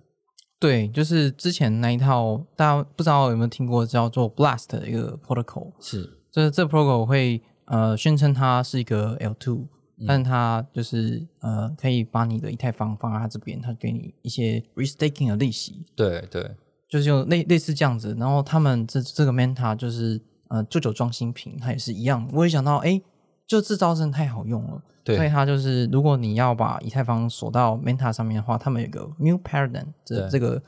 [0.59, 9.67] 对，就是之前那一套，大家不知道有没有听过叫做 Blast 的一个 protocol，是就是这 protocol 会呃宣称它是一个 L2，、
[10.07, 16.51] 但嗯它就是呃可以把你的以太坊放在它这边，它给你一些 restaking 的利息，对对，
[16.89, 18.15] 就是有类类似这样子。
[18.19, 22.29] 然后他们这这个 Manta 就是呃旧酒装新品，它也是一样。
[22.33, 23.01] 我也想到，哎，
[23.47, 24.83] 就这招真的太好用了。
[25.05, 30.61] 对所以它就是如果你要把以太坊锁到 Manta 上面的话，他们有个 New Paradigm 这这个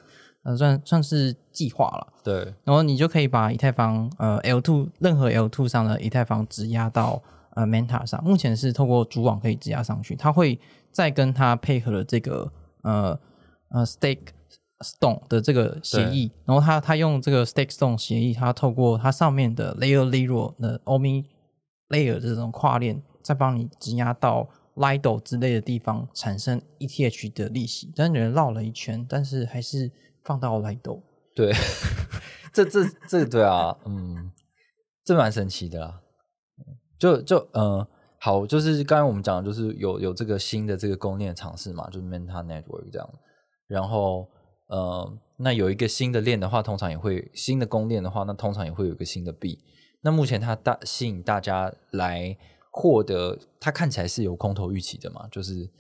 [0.44, 2.06] 呃算算是计划了。
[2.22, 7.20] 对然后你就可以把以太坊呃 L two 任何 L two 上的以太坊质押到
[7.58, 10.60] 呃 Manta 上，目前是透过主网可以质押上去，它会
[10.92, 13.18] 再跟它配合了这个呃
[13.70, 14.28] 呃 Stake
[14.78, 21.24] Stone 的这个协议，然后它它用这个 Stake Stone 协议，它透过它上面的 Layer Zero 的 Omi
[21.88, 29.90] Layer 这种跨链，再帮你质押到 Lido 之类的地方产生 ETH 的利息，但是人绕了一圈，但是还是
[30.22, 31.02] 放到 Lido。
[31.34, 31.52] 对，
[32.54, 34.30] 这这这对啊，嗯，
[35.04, 36.00] 这蛮神奇的啦。
[36.98, 37.86] 就就嗯、
[38.18, 43.08] 好，就是刚才我们讲的，就是有有这个新的这个公链尝试嘛，就是 Meta Network 这样。
[43.66, 44.28] 然后
[44.68, 49.58] 呃，那有一个新的链的话，通常也会新的公链的话，那通常也会有一个新的币。
[50.02, 52.36] 那目前它大吸引大家来
[52.70, 55.70] 获得，它看起来是有空头预期的嘛，就是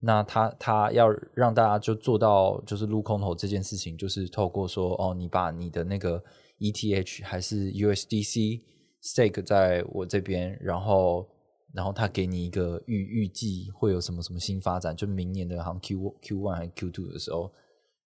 [0.00, 6.22] 那它它要让大家就做到就是撸空头这件事情，就是透过说哦，你把你的那个
[6.58, 8.60] ETH 还是 USDC
[9.04, 11.28] stake 在我这边，然后
[11.74, 17.52] 然后他给你一个预预计会有什么什么新发展，就明年的好像 Q Q one 还是 Q two 的时候，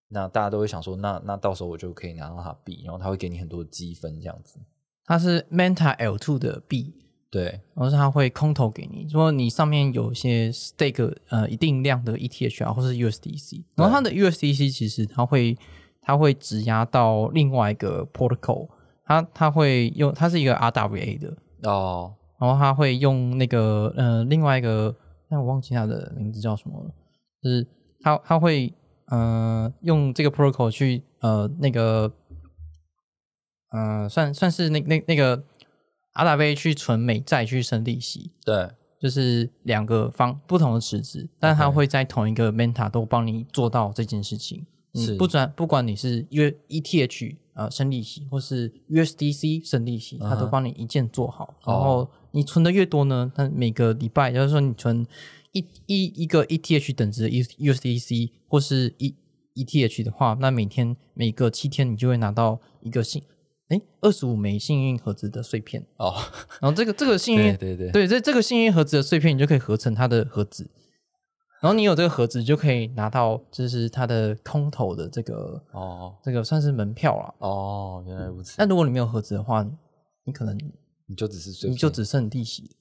[0.08, 4.58] 那大家都会想说，那那到时候我就可以拿到它币，然后他会给你很多积分这样子。
[5.04, 6.92] 它是 Manta L2 的币，
[7.30, 15.56] 对，然后是它会空投给你，如果你上面有一些 stake 呃一定量的 ETH 啊，或是 USDC，然后它的 USDC 其实它会
[16.02, 18.68] 它会质押到另外一个 protocol，
[19.08, 24.94] 它它会用它是一个 RWA 的，哦，然后它会用那个呃另外一个，
[25.30, 26.90] 但我忘记它的名字叫什么了，
[27.42, 27.66] 就是
[28.02, 28.70] 它它会
[29.06, 32.12] 呃用这个 protocol 去呃那个
[33.70, 35.42] 呃算算是那那那个
[36.12, 38.68] RWA 去存美债去生利息，对，
[39.00, 44.66] 就是两个方不同的池子，但它会在同一个 Menta 都帮你做到这件事情。
[44.94, 45.14] 是。
[45.14, 51.56] 嗯不转不管你是 U ETH 呃生利息，或是 USDC 生利息，它都帮你一键做好。
[51.64, 55.04] 哦然后你存的越多呢，它每个礼拜，就是说你存
[55.52, 59.14] 一一一个 ETH 等值的 USDC 或是一
[59.54, 63.22] ETH 的话，那每天每个七天你就会拿到一个幸
[63.68, 65.84] 哎二十五枚幸运盒子的碎片。
[65.96, 66.14] 哦，
[66.60, 70.70] 然后这个这个幸运对对对，对，这这个幸运盒子的碎片，你就可以合成它的盒子，
[71.60, 77.34] 然后你有这个盒子，就可以拿到就是它的空投的这个哦这个算是门票了。
[77.38, 79.66] 哦，原来如此，那如果你没有盒子的话，
[80.24, 80.56] 你可能
[81.06, 82.76] 你就只是你就只剩利息，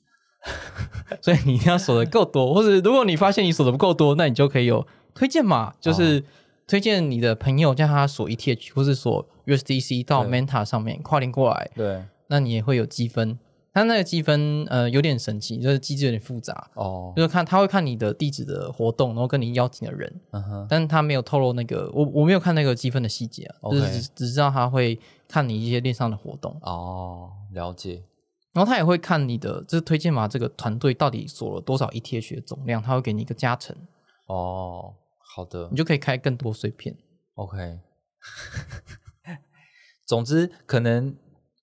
[1.21, 4.85] 所以你一定要锁的够多，或者如果你发现你锁的不够多，那你就可以有
[5.15, 6.23] 推荐码，哦就是
[6.67, 13.39] 推荐你的朋友叫他锁 ETH 或是锁 USDC 到 Manta 上面跨链过来，对那你也会有积分。
[13.77, 28.01] 它那个积分呃有点神奇，就是机制有点复杂，哦，就是看他会看你的地址的活动，然后跟你邀请的人，嗯哼，但是他没有透露那个我我没有看那个积分的细节啊，就是只只知道他会看你一些链上的活动，哦，了解，
[28.53, 33.75] 然后他也会看你的就是推荐码这个团队到底锁了多少 ETH 的总量，他会给你一个加成，
[34.25, 34.95] 哦，
[35.35, 35.67] 好的。
[35.69, 36.97] 你就可以开更多碎片。
[37.35, 37.77] ，OK。
[40.07, 41.15] 总之，可能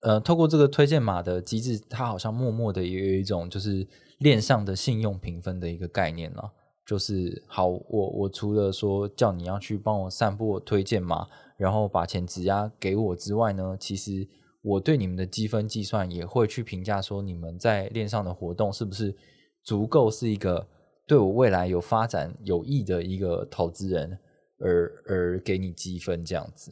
[0.05, 3.87] 呃，透过这个推荐码的机制，它好像默默的也有一种就是
[4.19, 6.53] 链上的信用评分的一个概念了。
[6.85, 14.27] 就是好，我我除了说叫你要去帮我散布推荐码，然后把钱质押给我之外呢，其实
[14.61, 19.15] 我对你们的积分计算也会去评价说你们在链上的活动是不是
[19.63, 20.67] 足够是一个
[21.07, 24.19] 对我未来有发展有益的一个投资人，
[24.59, 26.71] 而而给你积分这样子。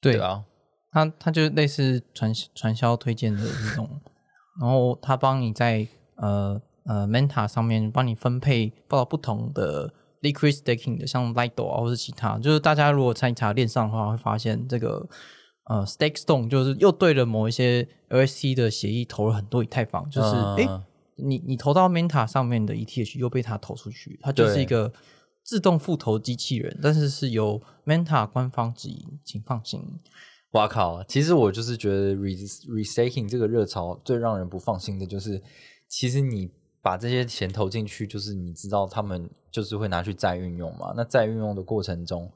[0.00, 0.44] 对啊，
[0.90, 4.00] 他他就类似传传销推荐的这种，
[4.60, 15.06] 然后他帮你在呃呃 Menta 上面帮你分配到不同的 liquid staking 的，像 Lido 啊，或是其他，就是大家如果参与查链上的话，会发现这个
[15.64, 20.68] 呃 Stake Stone 就是又对了某一些 LSC 的协议投了很多以太坊，就是嗯诶，
[21.16, 24.92] 你你投到 Menta 上面的 ETH 又被他投出去，它就是一个
[25.44, 29.82] 自动复投机器人，但是是由 Menta 官方指引，请放心。
[30.52, 31.04] 哇靠！
[31.04, 32.34] 其实我就是觉得 re
[32.68, 35.42] restaking 这个热潮最让人不放心的就是，
[35.88, 40.94] 其实你把这些钱投进去，就是你知道他们就是会拿去再运用嘛。
[40.96, 42.32] 那再运用的过程中，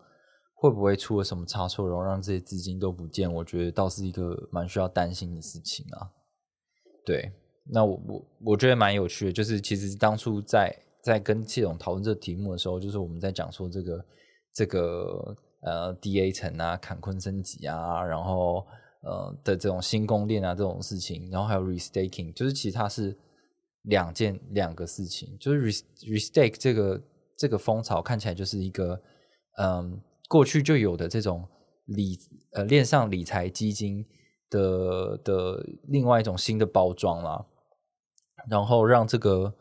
[0.55, 3.33] 会不会出了什么差错，然后让这些资金都不见？
[3.33, 6.11] 我觉得倒是一个蛮需要担心的事情啊。
[7.07, 7.33] 对，
[7.73, 14.05] 那我我我觉得蛮有趣的，就是其实当初在在跟谢总讨论这个题目的时候，就是我们在讲说这个
[14.53, 18.67] 这个呃 DA 层啊、坎昆升级啊，然后
[19.03, 23.17] 呃的这种新供链啊这种事情，然后还有 restaking，就是其实它是
[23.83, 25.73] 两件两个事情，就是
[26.07, 27.03] restake 这个
[27.37, 29.01] 这个风潮看起来就是一个
[29.59, 31.47] 嗯过去就有的这种
[31.87, 32.19] 理
[32.53, 34.05] 呃链上理财基金
[34.51, 37.45] 的的另外一种新的包装啦，
[38.49, 39.53] 然后让这个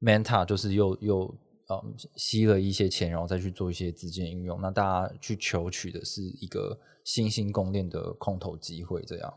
[0.00, 1.34] Manta 就是又又
[1.76, 9.34] 嗯吸了一些钱，然后再去做一些资金运用，那大家去求取的是一个新兴供链的空投机会，这样。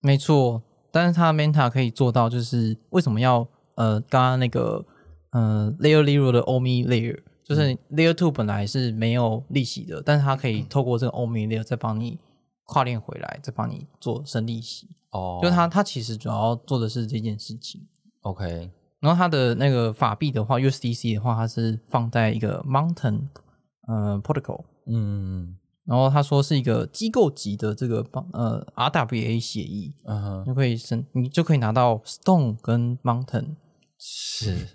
[0.00, 3.46] 没错，但是它 Menta 可以做到，就是为什么要
[3.76, 4.84] 呃，刚刚那个
[5.32, 12.18] 呃 Layer Zero 的 Omi Layer，就是 Layer Two 本来是没有利息的，但是它可以透过这个 Omi Layer 再帮你
[12.64, 14.88] 跨链回来，再帮你做生利息。
[15.10, 15.38] 哦。
[15.42, 17.86] 就是它它其实主要做的是这件事情。
[18.20, 18.70] OK
[19.04, 23.28] 然后它的那个法币的话，USDC 的话，它是放在一个 Mountain
[23.86, 24.94] 呃 Protocol，嗯
[25.42, 33.56] 嗯然后他说是一个机构级的这个帮呃 RWA 协议，嗯哼，就可以申你就可以拿到 Stone 跟 Mountain。
[33.98, 34.66] 是。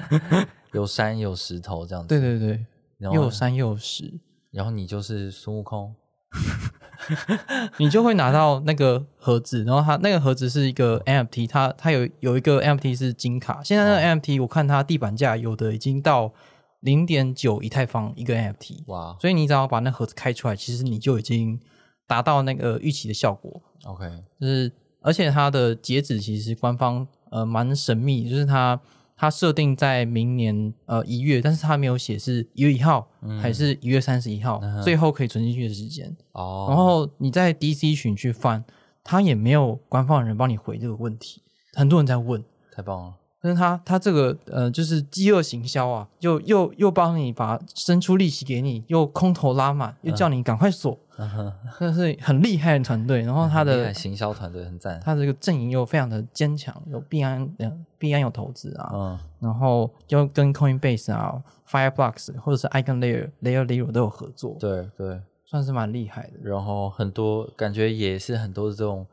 [0.72, 2.08] 有山有石头这样子。
[2.08, 2.66] 对对对，
[2.96, 4.18] 然后又有山又有石，
[4.50, 5.94] 然后你就是孙悟空。
[7.78, 16.32] 你就会拿到那个盒子，然后它那个盒子是一个 NFT，它它有有一个 NFT 是金卡，现在那个 NFT 我看它地板价有的已经到
[16.80, 19.16] 零点九以太坊一个 NFT，哇。
[19.20, 21.58] 所以你只要把那盒子开出来，其实你就已经
[22.06, 23.62] 达到那个预期的效果。
[23.84, 24.04] ，OK，
[24.38, 24.70] 就是
[25.00, 28.78] 而且它的截止其实官方呃蛮神秘，就是它
[29.20, 33.10] 它设定在明年呃一月，但是它没有写是一月一号、
[33.42, 36.16] 还是一月三十一号，最后可以存进去的时间。
[36.32, 38.64] 哦，然后你在 DC 群去翻，
[39.02, 41.42] 他也没有官方人帮你回这个问题，
[41.74, 42.42] 很多人在问。
[42.70, 53.22] 太棒了，但是他他这个呃，就是饥饿行销啊，又又又帮你把伸出利息给你，又空头拉满，又叫你赶快锁，嗯，那是很厉害的团队。
[53.22, 55.00] 然后他的行销团队很赞。
[55.04, 66.40] 他这个阵营又非常的坚强，有币安呃币安有投资啊，嗯，然后又跟 Coinbase 啊、Fireblocks 或者是 Icon Layer、Layer Zero 都有合作，对对，算是蛮厉害的。
[66.42, 69.06] 然后很多感觉也是很多这种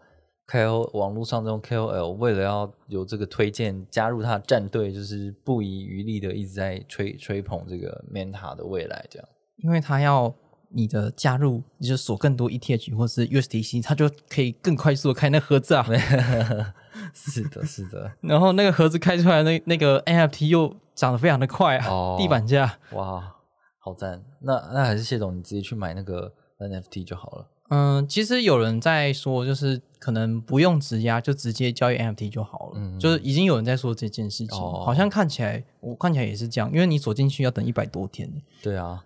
[0.47, 9.27] KOL 网络上这种 KOL 为了要有这个推荐加入他的战队，就是不遗余力的一直在吹吹捧这个 Meta 的未来，这样。
[9.57, 10.33] 因为他要
[10.69, 15.83] 你的加入，你就锁更多 ETH 或是 USDC，它就可以更快速的开那盒子啊。
[17.13, 22.77] 是的，是的，然后那个盒子开出来，那那个 NFT 又涨得非常的快啊，哦地板价。
[22.91, 23.35] 哇，
[23.79, 24.23] 好赞！
[24.41, 27.47] 那那还是谢总，你直接去买那个 NFT 就好了。
[27.70, 32.74] 嗯，其实有人在说，就是可能不用质押，就直接交易 NFT 就好了。
[32.76, 39.03] 嗯就是已经有人在说这件事情，哦好像看起来我看起来也是这样，因为你锁进去要等一百多天，对啊，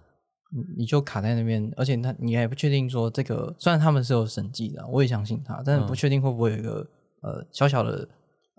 [0.52, 6.86] 你你就卡在那边，而且他你还不确定说这个，虽然他们是有审计的，我也相信他，但是不确定会不会有一个、
[7.22, 8.10] 呃小小的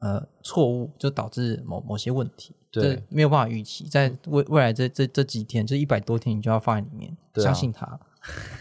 [0.01, 8.01] 呃错误，就导致某某些问题，对这没有办法预期，在未未来这这这几天，这一百多天，你就要放在里面，相信他。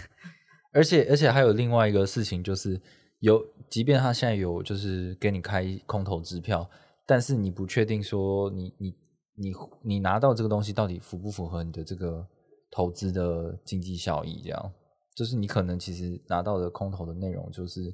[0.71, 2.79] 而且而且还有另外一个事情，就是
[3.19, 6.69] 有，即便他现在有就是给你开空头支票，
[7.05, 8.95] 但是你不确定说你你
[9.35, 9.53] 你
[9.83, 12.25] 你拿到这个东西到底符不符合你的这个
[12.71, 14.71] 投资的经济效益，这样
[15.15, 17.93] 就是你可能其实拿到的空头的内容，就是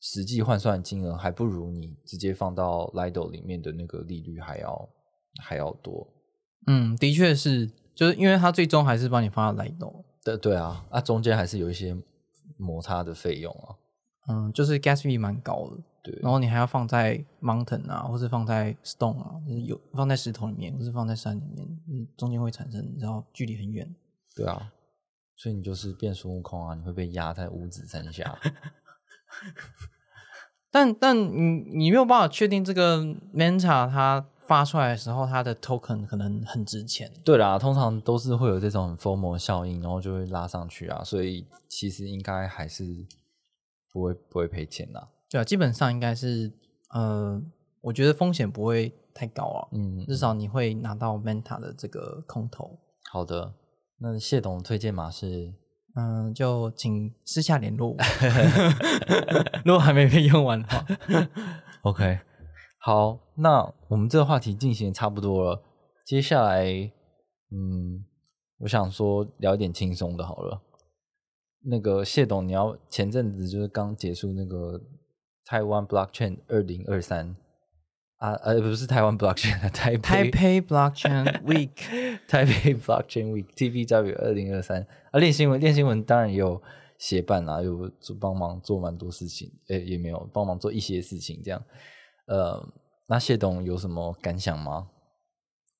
[0.00, 4.88] 实际换算金额还不如你直接放到 Lido 里面的那个利率还要
[5.42, 6.06] 还要多。
[6.66, 11.94] 嗯，的确是，就是因为他最终还是帮你放到来动，对对啊，啊中间还是有一些
[12.56, 13.76] 摩擦的费用啊。
[14.26, 23.94] 嗯，就是 gas fee 蛮高的，对，然后你还要放在 mountain 啊，或是放在 stone 啊，就是有放在石头里面，或是放在山里面，嗯，中间会产生，你知道距离很远。
[24.34, 24.72] 对啊，
[25.36, 28.38] 所以你就是变孙悟空啊，你会被压在五指山下。
[30.70, 32.98] 但但你你没有办法确定这个
[33.34, 37.10] Manta 它发出来的时候，它的 token 可能很值钱。
[37.24, 42.84] 对啦，通常都是会有这种 FOMO 效应，然后就会拉上去啊，所以其实应该还是
[43.92, 45.08] 不会不会赔钱啦。
[45.30, 46.52] 对啊，基本上应该是
[46.90, 47.42] 呃，
[47.80, 52.78] 我觉得风险不会太高啊，嗯，至少你会拿到 Menta 的这个空投。
[53.10, 53.54] 好的。
[53.98, 55.54] 那谢董的推荐码是
[55.94, 57.96] 嗯，就请私下联络我，
[59.64, 60.84] 如果还没被用完的话。
[61.82, 62.18] OK。
[62.86, 65.62] 好，那我们这个话题进行的差不多了，
[66.04, 66.66] 接下来，
[67.50, 68.04] 嗯，
[68.58, 70.60] 我想说聊一点轻松的好了。
[71.64, 74.78] 那个谢董，你要前阵子就是刚结束那个
[75.46, 77.34] 台湾 Blockchain 二零二三
[78.18, 86.60] 啊，呃，不是台湾 Blockchain，台北 Taipei Blockchain Week，台北 Blockchain Week TBW 二零二三啊，练新闻练新闻当然也有
[86.98, 91.64] 协办啊，有做帮忙做蛮多事情，呃，也没有帮忙做一些事情这样。
[92.26, 92.66] 呃，
[93.08, 94.88] 那谢董有什么感想吗？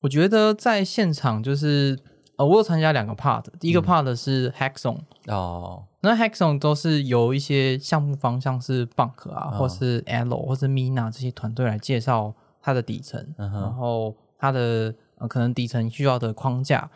[0.03, 1.99] 我觉得在现场就是
[2.36, 16.90] 呃，我有参加两个 part，第一个 part 是 Hackathon，、哦，那 Hackathon 都是由一些项目方，向是 Bank 啊，哦或是 Elo 或是 Mina 这些团队来介绍它的底层，嗯然后它的呃可能底层需要的框架，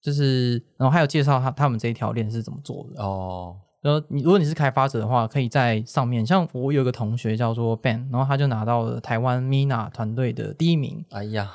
[0.00, 3.02] 就是然后还有介绍他他们这一条链是怎么做的。
[3.02, 11.50] 哦，然后你如果你是开发者的话，可以在上面，像我有个同学叫做 Ben，然后他就拿到了台湾 Mina 团队的第一名，哎呀，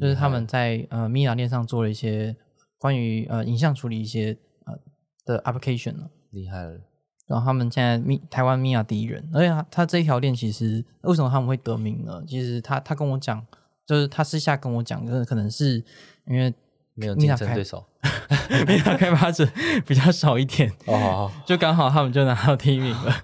[0.00, 2.36] 就是他们在呃 Mina 链上做了一些
[2.78, 4.74] 关于呃影像处理一些呃
[5.24, 6.10] 的 application 呢。
[6.30, 6.80] 厉害了，
[7.26, 12.22] 然后他们现在米台湾米亚第一人，而且他他这一条链其实为什么他们会得名呢？
[12.26, 13.46] 其实他他跟我讲，
[13.86, 15.82] 就是他私下跟我讲，就是可能是
[16.26, 16.52] 因为
[16.98, 17.84] 没有竞争对手。
[18.66, 19.46] Meta 开发者
[19.86, 23.14] 比较少一点，哦，就刚好他们就拿到第一名了。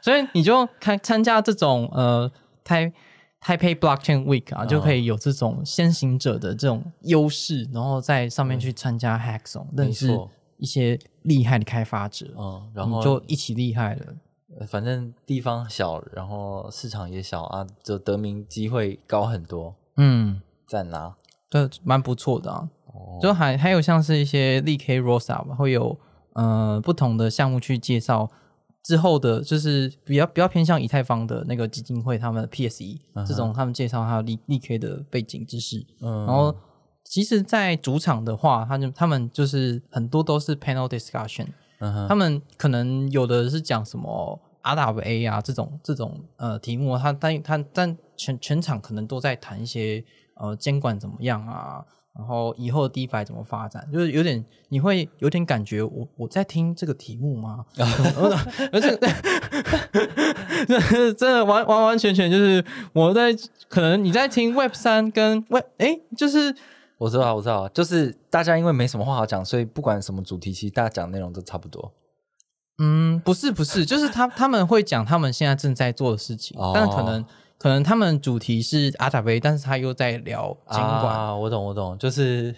[0.00, 2.30] 所以你就看参加这种呃
[2.64, 2.92] 台
[3.40, 14.06] 台北 Blockchain Week 啊，就可以有这种先行者的这种优势，然后在上面去参加 Hackathon，认识错一些厉害的开发者，嗯，然你后就一起厉害了。
[14.58, 21.14] 呃反正地方小，然后市场也小啊，就得名机会高很多，嗯，赞啊！
[21.48, 22.68] 这蛮不错的啊。
[22.94, 25.98] 哦就还还有像是一些力 K Rosa 吧，会有
[26.34, 28.30] 呃不同的项目去介绍
[28.82, 35.86] 之后的，就是比较比较偏向以太坊的那个基金会，他们的 PSE、这种他们介绍还有力力 K 的背景知识。
[36.00, 36.54] 嗯，然后
[37.04, 41.46] 其实，在主场的话，他就他们就是很多都是 panel discussion，、
[42.08, 51.84] 他们可能有的是讲什么 RWA 啊这种这种呃题目，他但他但全全场可能都在谈一些呃监管怎么样啊，
[52.16, 57.64] 然后以后 DeFi 怎么发展，就是有点你会有点感觉我我在听这个题目吗？
[58.72, 58.98] 而且
[60.68, 63.34] 这 真的完完完全全就是我在
[63.68, 66.54] 可能你在听 Web 三跟 Web 哎就是。
[66.98, 71.92] 我知道，我知道，就是大家因为没什么话好讲，所以不管什么主题，其实大家讲的内容都差不多。
[72.78, 77.24] 嗯，不是不是，就是他他们会讲他们现在正在做的事情，哦但可能
[77.62, 81.16] 可能他们主题是阿塔贝但是他又在聊金管。
[81.16, 82.52] 啊，我懂，我懂，就是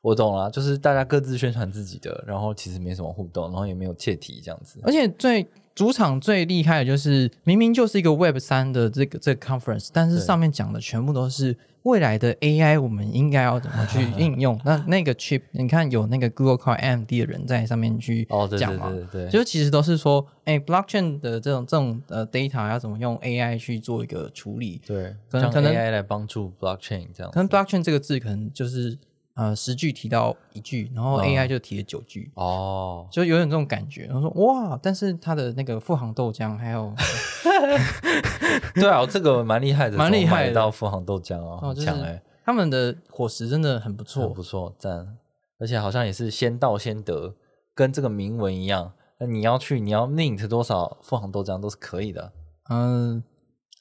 [0.00, 4.80] 我懂了，就是大家各自宣传自己的，然后其实没什么互动，然后也没有切题这样子。
[4.84, 11.54] 而且最主场最厉害的就是明明就是一个 Web 三的这个这个 conference，但是上面讲的全部都是
[11.84, 14.60] 未来的 AI，我们应该要怎么去 应用。
[14.64, 18.24] 那那个 chip，你看有那个 Google Cloud AMD 的人在上面去
[18.58, 27.32] 讲嘛，对对对对，就其实都是说，哎，blockchain 的这种这种呃 data 要怎么用 AI 去做一个处理，对，可能可能 AI 来帮助 blockchain 这样。
[27.32, 28.98] 可能 blockchain 这个字可能就是
[29.40, 34.04] 呃十句提到一句，然后嗯 AI 就提了九句，哦，就有点这种感觉。
[34.04, 36.94] 然后说哇，但是它的那个富航豆浆还有
[38.76, 44.42] 对啊，这个蛮厉害的，蛮厉害到富航豆浆哦，强哎，他们的伙食真的很不很错不。
[44.42, 45.16] 错，赞。
[45.58, 47.34] 而且好像也是先到先得，
[47.74, 48.92] 跟这个铭文一样。
[49.18, 52.32] 那你要去，你要 mint 多少富航豆浆都是可以的。
[52.70, 53.22] 嗯，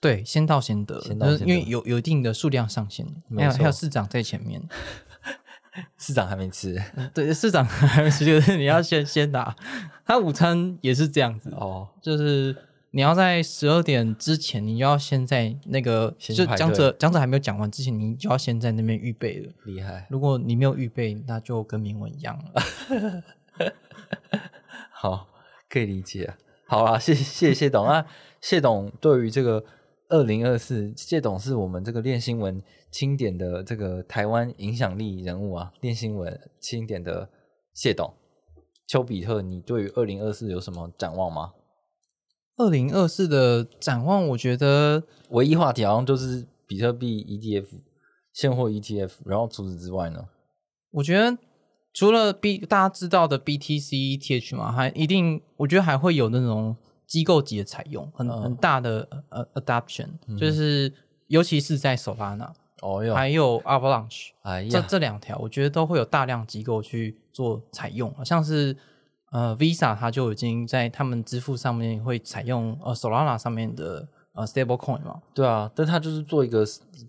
[0.01, 4.61] 对，先到先得，先到先得就是因为有有一定的数量上限，还有没错还有市长在前面。
[5.97, 6.81] 市长还没吃
[7.13, 9.55] 对，市长还没吃就是你要先先打，
[10.05, 12.55] 他午餐也是这样子，哦，就是
[12.91, 19.53] 你要在十二点之前，你就要先在那个就先排队讲者讲者还没有讲完之前，你就要先在那边预备了。
[19.65, 20.07] 厉害。
[20.09, 23.23] 如果你没有预备，那就跟铭文一样了。
[24.91, 25.27] 好，
[25.69, 26.37] 可以理解啊。
[26.65, 28.05] 好啦，谢谢谢谢董啊，
[28.41, 29.63] 谢董对于这个
[30.09, 32.59] 二零二四，谢董是我们这个练新闻
[32.91, 37.29] 清点的这个台湾影响力人物啊，练新闻清点的
[37.75, 38.11] 谢董
[38.87, 41.51] 丘比特，你对于二零二四有什么展望吗？
[42.57, 47.67] 二零二四的展望，我觉得唯一话题好像就是比特币 ETF、
[48.33, 50.27] 现货 ETF，然后除此之外呢？
[50.89, 51.37] 我觉得
[51.93, 56.75] 除了 B 大家知道的 BTC ETH 嘛，还一定我觉得还会有那种
[57.09, 58.41] 机构级的采用，很、嗯。
[58.43, 60.07] 很大的呃 adoption，、
[60.37, 60.93] 就是
[61.27, 62.51] 尤其是在 Solana
[62.81, 68.77] 哦哟，还有 Avalanche 这哎呀，这两条，我觉得都会有大量机构去做采用，像是
[69.31, 76.63] 呃 Visa 它就已经在他们支付上面会采用呃 Solana 上面的呃 stable coin 嘛，对啊，但他就是做一个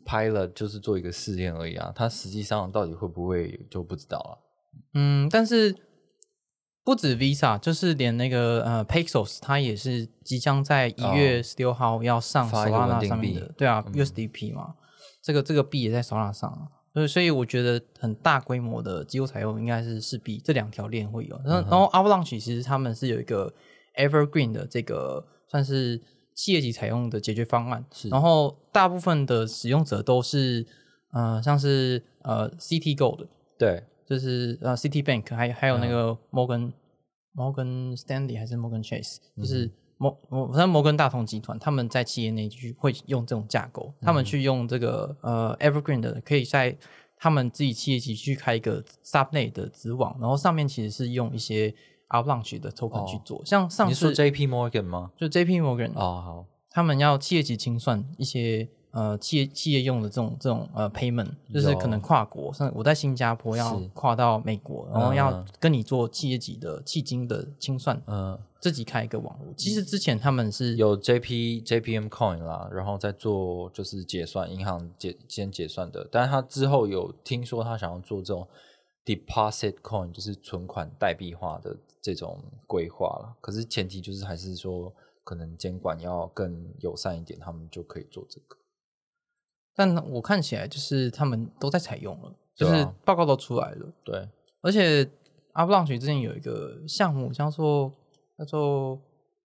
[0.07, 4.39] pilot，就是做一个试验而已啊，他实际上到底会不会就不知道了。
[4.95, 5.77] 嗯，但是
[6.83, 14.75] 不止 Visa，就是连那个呃 Pixels，它也是即将在一月十六号要上 Solana 定上面的，对啊、USDP 嘛，
[15.23, 23.53] 这个这个币也在 Solana 上啊，所以所以我觉得很大规模的机构采用应该是势必这两条链会有，然后、然后 Avalanche 其实他们是有一个
[23.97, 26.01] Evergreen 的这个算是
[26.35, 30.67] 企业级采用的解决方案，然后大部分的使用者都是
[31.13, 33.27] 呃像是呃 CT Gold。
[33.59, 35.89] 对，就是呃 City Bank，还还有那嗯。
[35.89, 36.73] 个 Morgan、
[37.35, 46.77] Morgan Stanley 还是 Morgan Chase，就嗯是摩摩反正摩根大通集团他们在企业内去会用这种架构，他嗯们去用这个呃 Evergreen 的，可以在
[47.17, 51.73] 他们自己企业级去开一个 Subnet 的子网，然后上面其实是用一些
[52.09, 55.13] Avalanche 的 token 去做，像上哦你说次 J P Morgan 吗？
[55.17, 69.55] 就 JP Morgan 哦，好，他们要企业级清算一些呃企业企业用的这种这种呃 payment，就是可能跨国，像我在新加坡要跨到美国，然后要嗯跟你做企业级的迄今的清算，嗯，自己开一个网络。
[69.57, 78.47] 其实之前他们是有 J P J P M Coin 啦，然后再做就是结算，银行结先结算的，但是他之后有听说他想要做这种
[79.05, 83.37] deposit coin，就是存款代币化的这种规划了。
[83.41, 84.93] 可是前提就是还是说，
[85.25, 88.57] 可能监管要更友善一点，他们就可以做这个。
[89.81, 94.29] 但我看起来就是他们都在采用了，就是报告都出来了，对，
[94.61, 95.03] 而且
[95.55, 97.91] Avalanche 之前有一个项目叫做
[98.37, 99.01] 叫做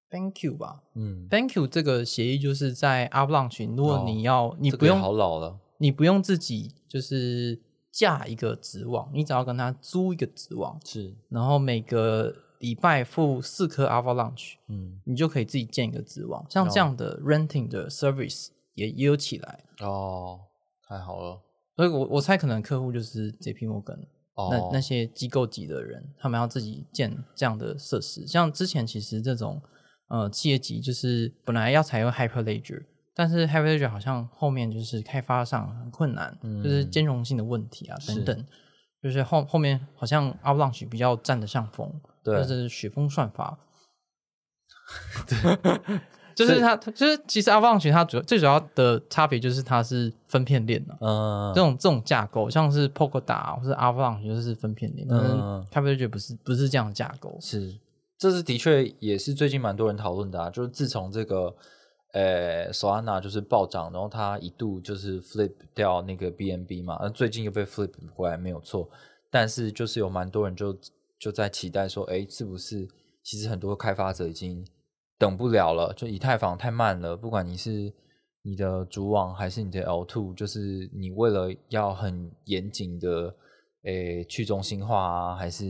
[0.09, 7.57] Thank You 吧嗯，，Thank You 这个协议就是在 Avalanche，如果哦你要、你这个也不用好老了，你不用自己就是
[7.89, 16.45] 架一个子网，你只要跟他租一个子网，是，然后每个礼拜付四颗 Avalanche，嗯，你就可以自己建一个子网。
[16.49, 20.39] 像这样的 renting 的 service 也也有起来，哦，
[20.87, 21.41] 太好了，
[21.75, 24.05] 所以我我猜可能客户就是 JP Morgan。
[24.35, 28.27] 哦，那那些机构级的人，他们要自己建这样的设施。
[28.27, 29.61] 像之前其实这种
[30.09, 38.45] 呃企业级，就是本来要采用 Hyperledger，但是 Hyperledger 好像后面就是开发上很困难，就是嗯兼容性的问题啊是等等，
[39.01, 43.57] 就是后后面好像 Avalanche 比较占得上风，对就是雪峰算法。
[45.25, 45.99] 对，
[46.35, 57.37] 就是它，就是其实 Avalanche 它主要最主要的差别就是它是分片链啊，嗯，这种这种架构，像是 Polkadot 或是 Avalanche 就是分片链，嗯 a p i t a 不是不是这样的架构。
[57.39, 57.73] 是，
[58.17, 60.49] 这是的确也是最近蛮多人讨论的啊。
[60.49, 61.55] 就是自从这个
[62.11, 68.89] 呃 Solana 就是暴涨，然后它一度就是 flip 掉那个 BNB 嘛，那最近又被 flip 回来，没有错。
[69.31, 70.77] 但是就是有蛮多人就
[71.19, 72.87] 就在期待说，哎，是不是
[73.23, 74.65] 其实很多开发者已经
[75.17, 77.93] 等不了了，就以太坊太慢了，不管你是
[78.41, 83.35] 你的主网还是你的 L2，就是你为了要很严谨的
[83.83, 85.65] 诶去中心化啊，还是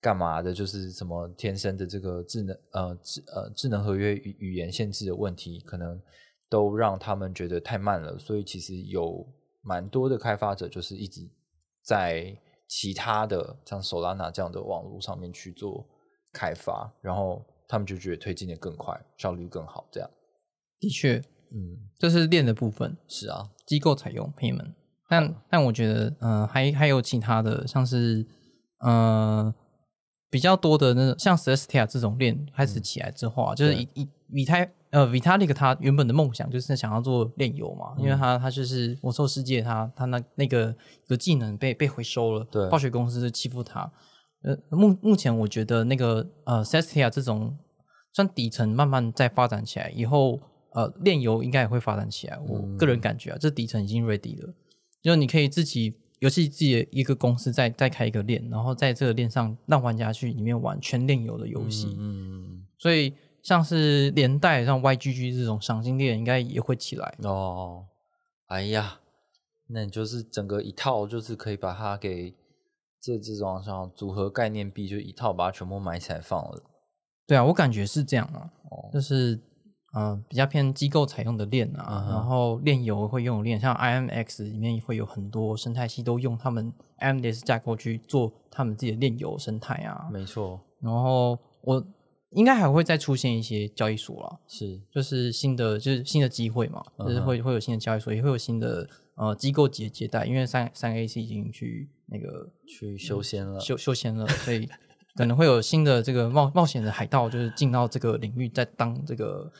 [0.00, 6.00] 干嘛的，就是什么天生的这个智能呃智呃智能合约语语言限制的问题，可能
[6.48, 9.26] 都让他们觉得太慢了，所以其实有
[9.62, 11.20] 蛮多的开发者就是一直
[11.84, 12.36] 在
[12.68, 15.86] 其他的像 Solana 这样的网络上面去做
[16.32, 20.10] 开发，然后他们就觉得推进的更快，效率更好，这样。
[20.78, 21.16] 的确，
[21.52, 24.72] 嗯，这是链的部分，是啊，机构采用 payment，
[25.08, 28.26] 但但我觉得，呃，还还有其他的，像是
[28.80, 29.54] 呃
[30.30, 33.82] 比较多的那种，像 Celestia 这种链开始起来之后啊，就是对。
[33.82, 34.08] 以以
[34.40, 40.74] 以太呃 Vitalik 他原本的梦想就是想要做链游嘛，因为他他就是魔兽世界他他那那个
[41.08, 42.68] 有技能被被回收了，对。
[42.68, 43.90] 暴雪公司欺负他。
[44.42, 47.56] 呃，目目前我觉得那个呃 Celestia 这种
[48.12, 50.40] 算底层慢慢在发展起来，以后
[50.72, 52.38] 呃链游应该也会发展起来。
[52.38, 54.52] 我个人感觉啊，这底层已经 ready 了，
[55.02, 61.96] 就你可以自己游戏自己的一个公司再再开一个链，然后在这个链上让玩家去里面玩全链游的游戏。
[61.98, 67.14] 嗯，所以像是连带像 YGG 这种赏金链应该也会起来。
[67.22, 67.86] 哦，
[68.46, 69.00] 哎呀，
[69.68, 72.34] 那你就是整个一套，就是可以把它给
[73.02, 76.62] 这这种像组合概念币，就一套把它全部买起来放了。
[77.26, 79.40] 对啊，我感觉是这样啊，哦就是
[79.92, 90.08] 呃比较偏机构采用的链啊，嗯然后链游会用链，像 IMX 里面会有很多生态系都用他们 IMDS 架构去做他们自己的链游生态啊。
[90.12, 91.84] 没错，然后我
[92.30, 103.58] 应该还会再出现一些交易所啦，是就是新的就是新的机会嘛，就是会会有新的交易所，也会有新的呃机构级的接待，因为三三 A C 已经去那个去修仙了。
[103.58, 104.68] 修修仙了，所以
[105.16, 109.50] 可能会有新的这个冒冒险的海盗，就是进到这个领域，在当这个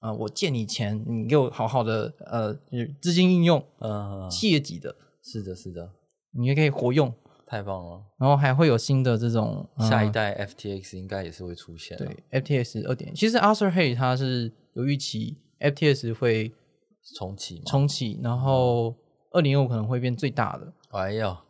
[0.00, 2.54] 呃，我借你钱，你给我好好的呃
[3.00, 5.92] 资金应用，嗯，企业级的，是的，是的，
[6.32, 7.12] 你也可以活用，
[7.46, 8.02] 太棒了。
[8.18, 11.98] 然后还会有新的这种、呃下一代 FTX 应该也是会出现。
[11.98, 16.52] 对 FTX 二点，其实 Arthur Hay 他是有预期 FTX 会
[17.16, 17.60] 重启。
[17.66, 18.94] 重启，然后
[19.32, 20.72] 二零二五可能会变最大的。
[20.90, 21.42] 哎呀，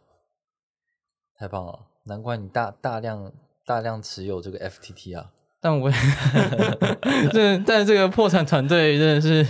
[1.40, 1.78] 太棒了！
[2.04, 3.32] 难怪你大大量
[3.64, 5.30] 大量持有这个 FTT 啊。
[5.58, 5.90] 但我
[7.32, 9.42] 这但这个破产团队真的是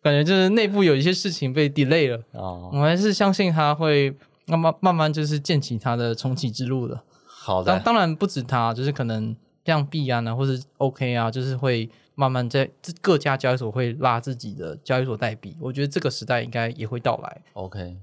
[0.00, 4.16] 感觉就是内部有一些事情被 delay 了，哦，我还是相信他会
[4.46, 7.02] 慢慢慢慢就是建起他的重启之路的。
[7.26, 12.70] 好的，当当然不止他，就是可能像币安啊，或是 OK 啊，就是会慢慢在
[13.00, 15.56] 各家交易所会拉自己的交易所代币。
[15.60, 17.42] 我觉得这个时代应该也会到来。
[17.54, 17.96] OK。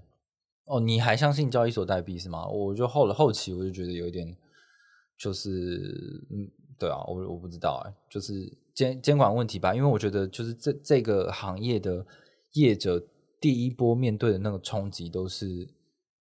[0.70, 2.48] 哦，你还相信交易所代币是吗？
[2.48, 4.38] 我就后了后期我就觉得有一点，
[5.18, 5.50] 就是
[6.30, 6.48] 嗯，
[6.78, 8.34] 对啊，我我不知道哎，就是
[8.76, 9.74] 监监管问题吧。
[9.74, 12.06] 因为我觉得就是这这个行业的
[12.54, 13.04] 业者
[13.42, 15.68] 第一波面对的那个冲击都是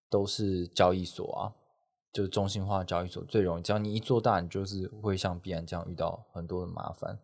[0.08, 1.52] 都是交易所啊，
[2.14, 3.62] 就是中心化交易所最容易。
[3.62, 7.18] 只要你一做大，你就是会像币安这样遇到很多的麻烦。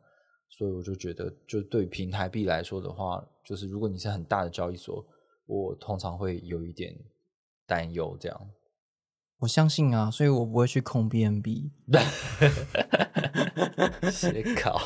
[0.50, 5.04] 所以我就觉得，就对平台币来说的话，就是如果你是很大的交易所，
[5.46, 6.94] 我通常会有一点
[7.66, 8.16] 担忧。
[8.20, 8.40] 这样，
[9.40, 11.70] 我相信啊，所以我不会去空 BNB。
[14.10, 14.80] 写稿，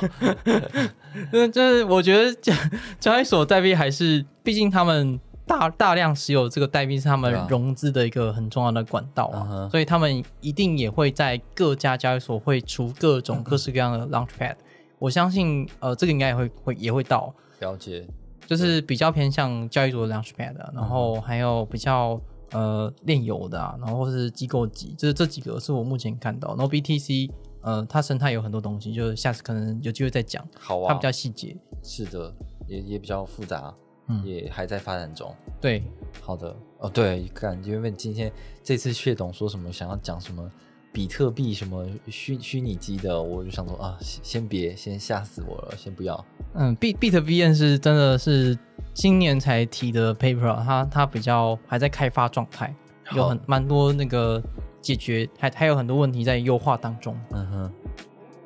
[1.32, 2.52] 那，就是我觉得交
[3.00, 14.56] 交易所代币还是，毕竟他们大大量持有这个代币是他们融资的一个很重要的管道啊，所以他们一定也会在各家交易所会出各种各式各样的 Launchpad。
[14.98, 18.06] 我相信，呃，这个应该也会会也会到，了解，
[18.46, 20.88] 就是比较偏向交易所的 Launchpad，啊然嗯。
[20.88, 22.20] 后还有比较
[22.52, 26.48] 呃炼油的、啊，然后是机构级，就是这几个是我目前看到。
[26.50, 27.30] 然后 BTC，
[27.62, 31.56] 呃，它生态有很多东西，就是下次可能有机会再讲，好啊，它比较细节。
[31.82, 32.34] 是的，
[32.66, 33.74] 也也比较复杂，
[34.08, 35.34] 嗯也还在发展中。
[35.60, 35.82] 对，
[36.20, 38.32] 好的，哦，对，感觉因为今天
[38.62, 40.50] 这次谢董说什么想要讲什么
[40.92, 46.24] 比特币什么虚虚拟机的，我就想说啊，先先别，先吓死我了，先不要。
[46.54, 48.58] 嗯，Bit BitVN 是真的是
[48.94, 52.74] 今年才提的 paper，啊它它比较还在开发状态，
[53.14, 54.42] 有很蛮多那个
[54.80, 57.14] 解决，还还有很多问题在优化当中。
[57.32, 57.72] 嗯哼，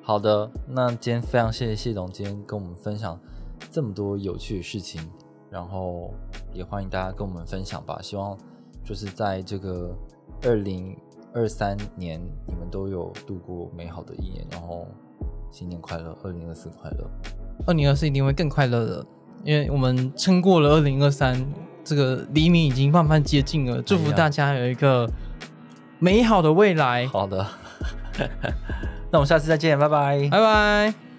[0.03, 3.18] 好的，那今天非常谢谢谢总今天跟我们分享
[3.70, 5.01] 这么多有趣的事情，
[5.49, 6.12] 然后
[6.53, 8.01] 也欢迎大家跟我们分享吧。
[8.03, 8.36] 希望
[8.84, 9.97] 就是在这个
[10.43, 10.97] 二零
[11.34, 14.86] 二三年，你们都有度过美好的一年，然后
[15.50, 17.10] 新年快乐，二零二四快乐。
[17.66, 19.06] 二零二四一定会更快乐的，
[19.44, 21.44] 因为我们撑过了二零二三，
[21.84, 23.80] 这个黎明已经慢慢接近了。
[23.82, 25.08] 祝福大家有一个
[25.98, 27.46] 美好的未来，好的，
[29.10, 30.28] 那我们下次再见，拜拜。
[30.30, 31.11] 拜拜。